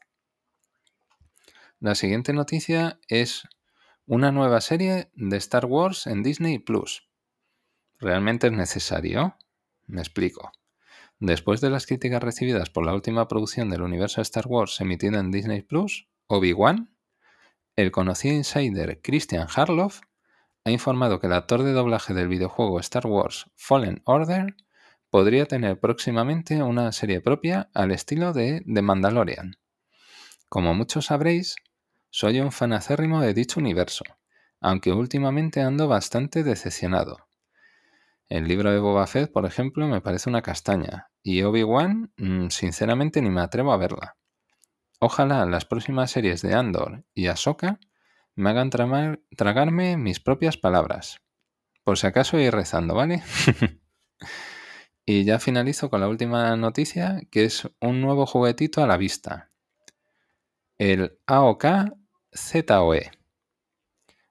La 1.78 1.94
siguiente 1.94 2.32
noticia 2.32 2.98
es 3.06 3.46
una 4.04 4.32
nueva 4.32 4.60
serie 4.60 5.12
de 5.14 5.36
Star 5.36 5.66
Wars 5.66 6.08
en 6.08 6.24
Disney 6.24 6.58
Plus. 6.58 7.08
¿Realmente 8.00 8.48
es 8.48 8.52
necesario? 8.52 9.36
Me 9.86 10.00
explico. 10.00 10.50
Después 11.20 11.60
de 11.60 11.70
las 11.70 11.86
críticas 11.86 12.20
recibidas 12.20 12.68
por 12.68 12.84
la 12.84 12.94
última 12.94 13.28
producción 13.28 13.70
del 13.70 13.82
universo 13.82 14.20
Star 14.22 14.48
Wars 14.48 14.80
emitida 14.80 15.20
en 15.20 15.30
Disney 15.30 15.62
Plus, 15.62 16.08
Obi-Wan, 16.26 16.91
el 17.76 17.90
conocido 17.90 18.34
insider 18.34 19.00
Christian 19.02 19.48
Harloff 19.54 20.00
ha 20.64 20.70
informado 20.70 21.20
que 21.20 21.26
el 21.26 21.32
actor 21.32 21.62
de 21.62 21.72
doblaje 21.72 22.14
del 22.14 22.28
videojuego 22.28 22.78
Star 22.80 23.06
Wars 23.06 23.46
Fallen 23.56 24.02
Order 24.04 24.54
podría 25.10 25.46
tener 25.46 25.80
próximamente 25.80 26.62
una 26.62 26.92
serie 26.92 27.20
propia 27.20 27.70
al 27.74 27.90
estilo 27.90 28.32
de 28.32 28.62
The 28.72 28.82
Mandalorian. 28.82 29.56
Como 30.48 30.74
muchos 30.74 31.06
sabréis, 31.06 31.56
soy 32.10 32.40
un 32.40 32.52
fan 32.52 32.72
acérrimo 32.72 33.20
de 33.20 33.34
dicho 33.34 33.58
universo, 33.58 34.04
aunque 34.60 34.92
últimamente 34.92 35.60
ando 35.60 35.88
bastante 35.88 36.44
decepcionado. 36.44 37.26
El 38.28 38.48
libro 38.48 38.70
de 38.70 38.78
Boba 38.78 39.06
Fett, 39.06 39.32
por 39.32 39.44
ejemplo, 39.44 39.86
me 39.88 40.00
parece 40.00 40.30
una 40.30 40.42
castaña, 40.42 41.10
y 41.22 41.42
Obi-Wan, 41.42 42.12
mm, 42.16 42.48
sinceramente, 42.48 43.20
ni 43.20 43.30
me 43.30 43.42
atrevo 43.42 43.72
a 43.72 43.76
verla. 43.76 44.16
Ojalá 45.04 45.44
las 45.46 45.64
próximas 45.64 46.12
series 46.12 46.42
de 46.42 46.54
Andor 46.54 47.02
y 47.12 47.26
Ahsoka 47.26 47.80
me 48.36 48.50
hagan 48.50 48.70
tragarme 48.70 49.96
mis 49.96 50.20
propias 50.20 50.56
palabras. 50.56 51.20
Por 51.82 51.98
si 51.98 52.06
acaso 52.06 52.38
ir 52.38 52.54
rezando, 52.54 52.94
¿vale? 52.94 53.20
y 55.04 55.24
ya 55.24 55.40
finalizo 55.40 55.90
con 55.90 56.02
la 56.02 56.08
última 56.08 56.54
noticia, 56.54 57.20
que 57.32 57.42
es 57.42 57.68
un 57.80 58.00
nuevo 58.00 58.26
juguetito 58.26 58.80
a 58.80 58.86
la 58.86 58.96
vista. 58.96 59.50
El 60.78 61.18
AOK 61.26 61.64
ZOE. 62.32 63.10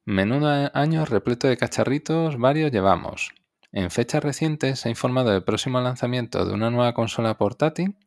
Menudo 0.05 0.72
año 0.74 1.03
repleto 1.03 1.49
de 1.49 1.57
cacharritos 1.57 2.38
varios 2.38 2.72
llevamos. 2.72 3.34
En 3.74 3.91
fechas 3.91 4.24
recientes 4.24 4.80
se 4.80 4.88
ha 4.88 4.91
informado 4.91 5.32
del 5.32 5.43
próximo 5.43 5.82
lanzamiento 5.82 6.45
de 6.45 6.53
una 6.53 6.69
nueva 6.69 6.93
consola 6.93 7.38
portátil 7.38 7.97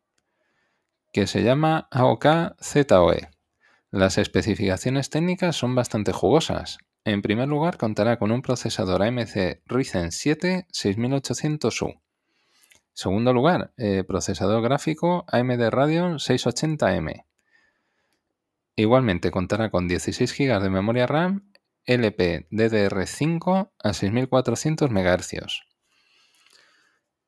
que 1.15 1.29
se 1.29 1.45
llama 1.45 1.87
AOK 1.93 2.27
ZOE. 2.61 3.31
Las 3.93 4.19
especificaciones 4.19 5.11
técnicas 5.11 5.55
son 5.55 5.77
bastante 5.77 6.13
jugosas. 6.13 6.79
En 7.05 7.23
primer 7.23 7.47
lugar, 7.47 7.79
contará 7.79 8.19
con 8.19 8.33
un 8.33 8.43
procesador 8.43 9.01
AMC 9.01 9.63
Ryzen 9.65 10.11
7 10.11 10.67
6800U. 10.73 12.01
Segundo 12.93 13.33
lugar, 13.33 13.73
eh, 13.77 14.03
procesador 14.03 14.61
gráfico 14.61 15.25
AMD 15.29 15.71
Radeon 15.71 16.19
680M. 16.19 17.25
Igualmente 18.75 19.31
contará 19.31 19.71
con 19.71 19.87
16 19.87 20.37
GB 20.37 20.61
de 20.61 20.71
memoria 20.71 21.07
RAM 21.07 21.49
LPDDR5 21.87 23.71
a 23.79 23.93
6400 23.93 24.91
MHz. 24.91 25.74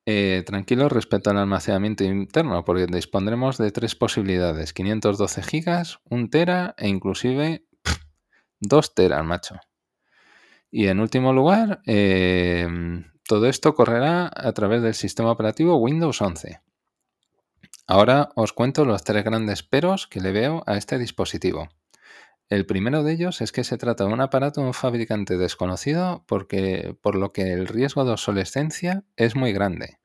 Eh, 0.09 0.45
tranquilo 0.47 0.89
respecto 0.89 1.31
al 1.31 1.39
almacenamiento 1.39 2.05
interno, 2.05 2.65
porque 2.65 2.87
dispondremos 2.87 3.59
de 3.59 3.73
tres 3.73 3.97
posibilidades: 3.97 4.73
512 4.73 5.43
GB, 5.43 5.99
1 6.09 6.29
TB 6.31 6.75
e 6.79 6.89
inclusive 6.89 7.67
2 8.61 8.95
TB, 8.95 9.23
macho. 9.25 9.57
Y 10.71 10.87
en 10.87 11.01
último 11.01 11.33
lugar, 11.33 11.81
eh, 11.87 12.69
todo 13.27 13.47
esto 13.47 13.75
correrá 13.75 14.31
a 14.33 14.53
través 14.53 14.83
del 14.83 14.95
sistema 14.95 15.33
operativo 15.33 15.77
Windows 15.77 16.23
11. 16.23 16.61
Ahora 17.89 18.31
os 18.37 18.53
cuento 18.53 18.85
los 18.85 19.03
tres 19.03 19.25
grandes 19.25 19.65
peros 19.65 20.07
que 20.07 20.21
le 20.21 20.33
veo 20.33 20.63
a 20.67 20.77
este 20.77 20.99
dispositivo. 20.99 21.69
El 22.49 22.65
primero 22.65 23.03
de 23.03 23.13
ellos 23.13 23.41
es 23.41 23.51
que 23.51 23.65
se 23.65 23.77
trata 23.77 24.05
de 24.05 24.13
un 24.13 24.21
aparato 24.21 24.61
de 24.61 24.69
un 24.69 24.75
fabricante 24.75 25.37
desconocido 25.37 26.25
porque, 26.29 26.97
por 27.03 27.17
lo 27.17 27.33
que 27.33 27.53
el 27.53 27.67
riesgo 27.67 28.05
de 28.05 28.13
obsolescencia 28.13 29.05
es 29.17 29.35
muy 29.35 29.53
grande, 29.53 29.99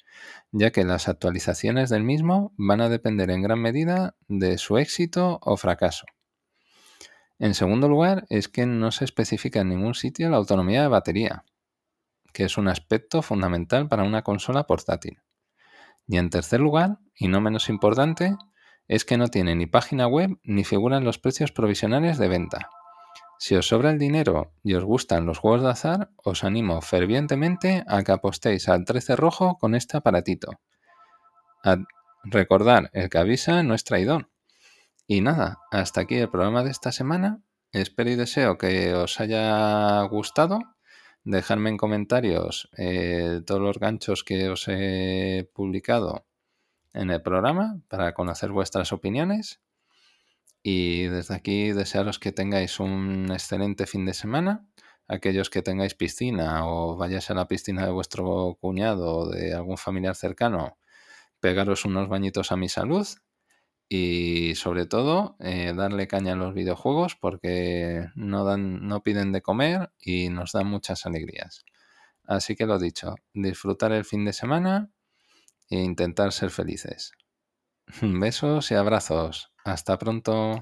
ya 0.52 0.72
que 0.72 0.84
las 0.84 1.08
actualizaciones 1.08 1.92
del 1.92 2.04
mismo 2.04 2.52
van 2.58 2.82
a 2.82 2.90
depender 2.90 3.30
en 3.30 3.44
gran 3.44 3.60
medida 3.60 4.16
de 4.28 4.58
su 4.58 4.80
éxito 4.80 5.40
o 5.44 5.56
fracaso. 5.56 6.08
En 7.38 7.54
segundo 7.54 7.88
lugar, 7.88 8.26
es 8.30 8.48
que 8.48 8.66
no 8.66 8.92
se 8.92 9.06
especifica 9.06 9.62
en 9.62 9.70
ningún 9.70 9.94
sitio 9.94 10.30
la 10.30 10.38
autonomía 10.38 10.82
de 10.82 10.88
batería, 10.88 11.46
que 12.34 12.46
es 12.46 12.58
un 12.58 12.68
aspecto 12.68 13.22
fundamental 13.22 13.88
para 13.88 14.04
una 14.04 14.24
consola 14.24 14.66
portátil. 14.66 15.20
Y 16.08 16.18
en 16.18 16.32
tercer 16.32 16.60
lugar, 16.60 16.98
y 17.16 17.28
no 17.28 17.40
menos 17.40 17.70
importante, 17.70 18.36
es 18.88 19.06
que 19.06 19.18
no 19.18 19.28
tiene 19.28 19.56
ni 19.56 19.66
página 19.66 20.08
web 20.08 20.38
ni 20.44 20.64
figuran 20.64 21.04
los 21.04 21.18
precios 21.18 21.52
provisionales 21.52 22.18
de 22.18 22.28
venta. 22.28 22.70
Si 23.40 23.56
os 23.56 23.68
sobra 23.68 23.90
el 23.90 23.98
dinero 23.98 24.54
y 24.64 24.76
os 24.76 24.84
gustan 24.84 25.26
los 25.26 25.40
juegos 25.40 25.64
de 25.64 25.70
azar, 25.70 26.12
os 26.18 26.44
animo 26.44 26.80
fervientemente 26.82 27.84
a 27.88 28.04
que 28.04 28.12
apostéis 28.12 28.70
al 28.70 28.86
13 28.86 29.16
rojo 29.16 29.58
con 29.58 29.74
este 29.74 29.98
aparatito. 29.98 30.60
A 31.64 31.78
recordar, 32.24 32.92
el 32.94 33.10
que 33.10 33.18
avisa 33.18 33.64
no 33.64 33.74
es 33.74 33.84
traidor. 33.84 34.30
Y 35.08 35.22
nada, 35.22 35.58
hasta 35.72 36.02
aquí 36.02 36.18
el 36.18 36.30
programa 36.30 36.64
de 36.64 36.70
esta 36.70 36.92
semana. 36.92 37.42
Espero 37.72 38.12
y 38.12 38.16
deseo 38.16 38.60
que 38.60 38.94
os 38.94 39.20
haya 39.20 40.02
gustado. 40.04 40.60
Dejadme 41.24 41.72
en 41.72 41.78
comentarios 41.78 42.70
eh, 42.78 43.42
todos 43.46 43.62
los 43.62 43.80
ganchos 43.80 44.24
que 44.24 44.50
os 44.50 44.68
he 44.68 45.50
publicado 45.54 46.28
en 46.94 47.12
el 47.12 47.22
programa 47.22 47.80
para 47.88 48.14
conocer 48.14 48.52
vuestras 48.52 48.92
opiniones. 48.92 49.62
Y 50.64 51.04
desde 51.06 51.36
aquí 51.36 51.72
desearos 51.72 52.20
que 52.20 52.32
tengáis 52.32 52.80
un 52.80 53.30
excelente 53.32 53.88
fin 53.88 54.06
de 54.06 54.14
semana. 54.14 54.66
Aquellos 55.08 55.50
que 55.50 55.62
tengáis 55.62 55.96
piscina 55.96 56.68
o 56.68 56.96
vayáis 56.96 57.30
a 57.32 57.34
la 57.34 57.48
piscina 57.48 57.86
de 57.86 57.92
vuestro 57.92 58.58
cuñado 58.62 59.18
o 59.18 59.30
de 59.30 59.54
algún 59.54 59.78
familiar 59.78 60.16
cercano, 60.16 60.78
pegaros 61.40 61.86
unos 61.86 62.08
bañitos 62.08 62.52
a 62.52 62.58
mi 62.58 62.70
salud 62.70 63.08
y 63.90 64.56
sobre 64.56 64.86
todo 64.86 65.36
eh, 65.40 65.74
darle 65.76 66.08
caña 66.08 66.34
a 66.34 66.38
los 66.38 66.54
videojuegos 66.54 67.18
porque 67.18 68.08
no, 68.16 68.46
dan, 68.46 68.88
no 68.88 69.04
piden 69.04 69.34
de 69.34 69.42
comer 69.42 69.92
y 70.00 70.30
nos 70.30 70.54
dan 70.54 70.68
muchas 70.68 71.06
alegrías. 71.06 71.66
Así 72.24 72.56
que 72.56 72.66
lo 72.66 72.80
dicho, 72.80 73.16
disfrutar 73.34 73.92
el 73.92 74.06
fin 74.06 74.24
de 74.24 74.32
semana 74.32 74.92
e 75.72 75.80
intentar 75.80 76.34
ser 76.34 76.52
felices. 76.52 77.14
Besos 78.02 78.72
y 78.72 78.76
abrazos. 78.76 79.52
Hasta 79.66 79.98
pronto. 79.98 80.62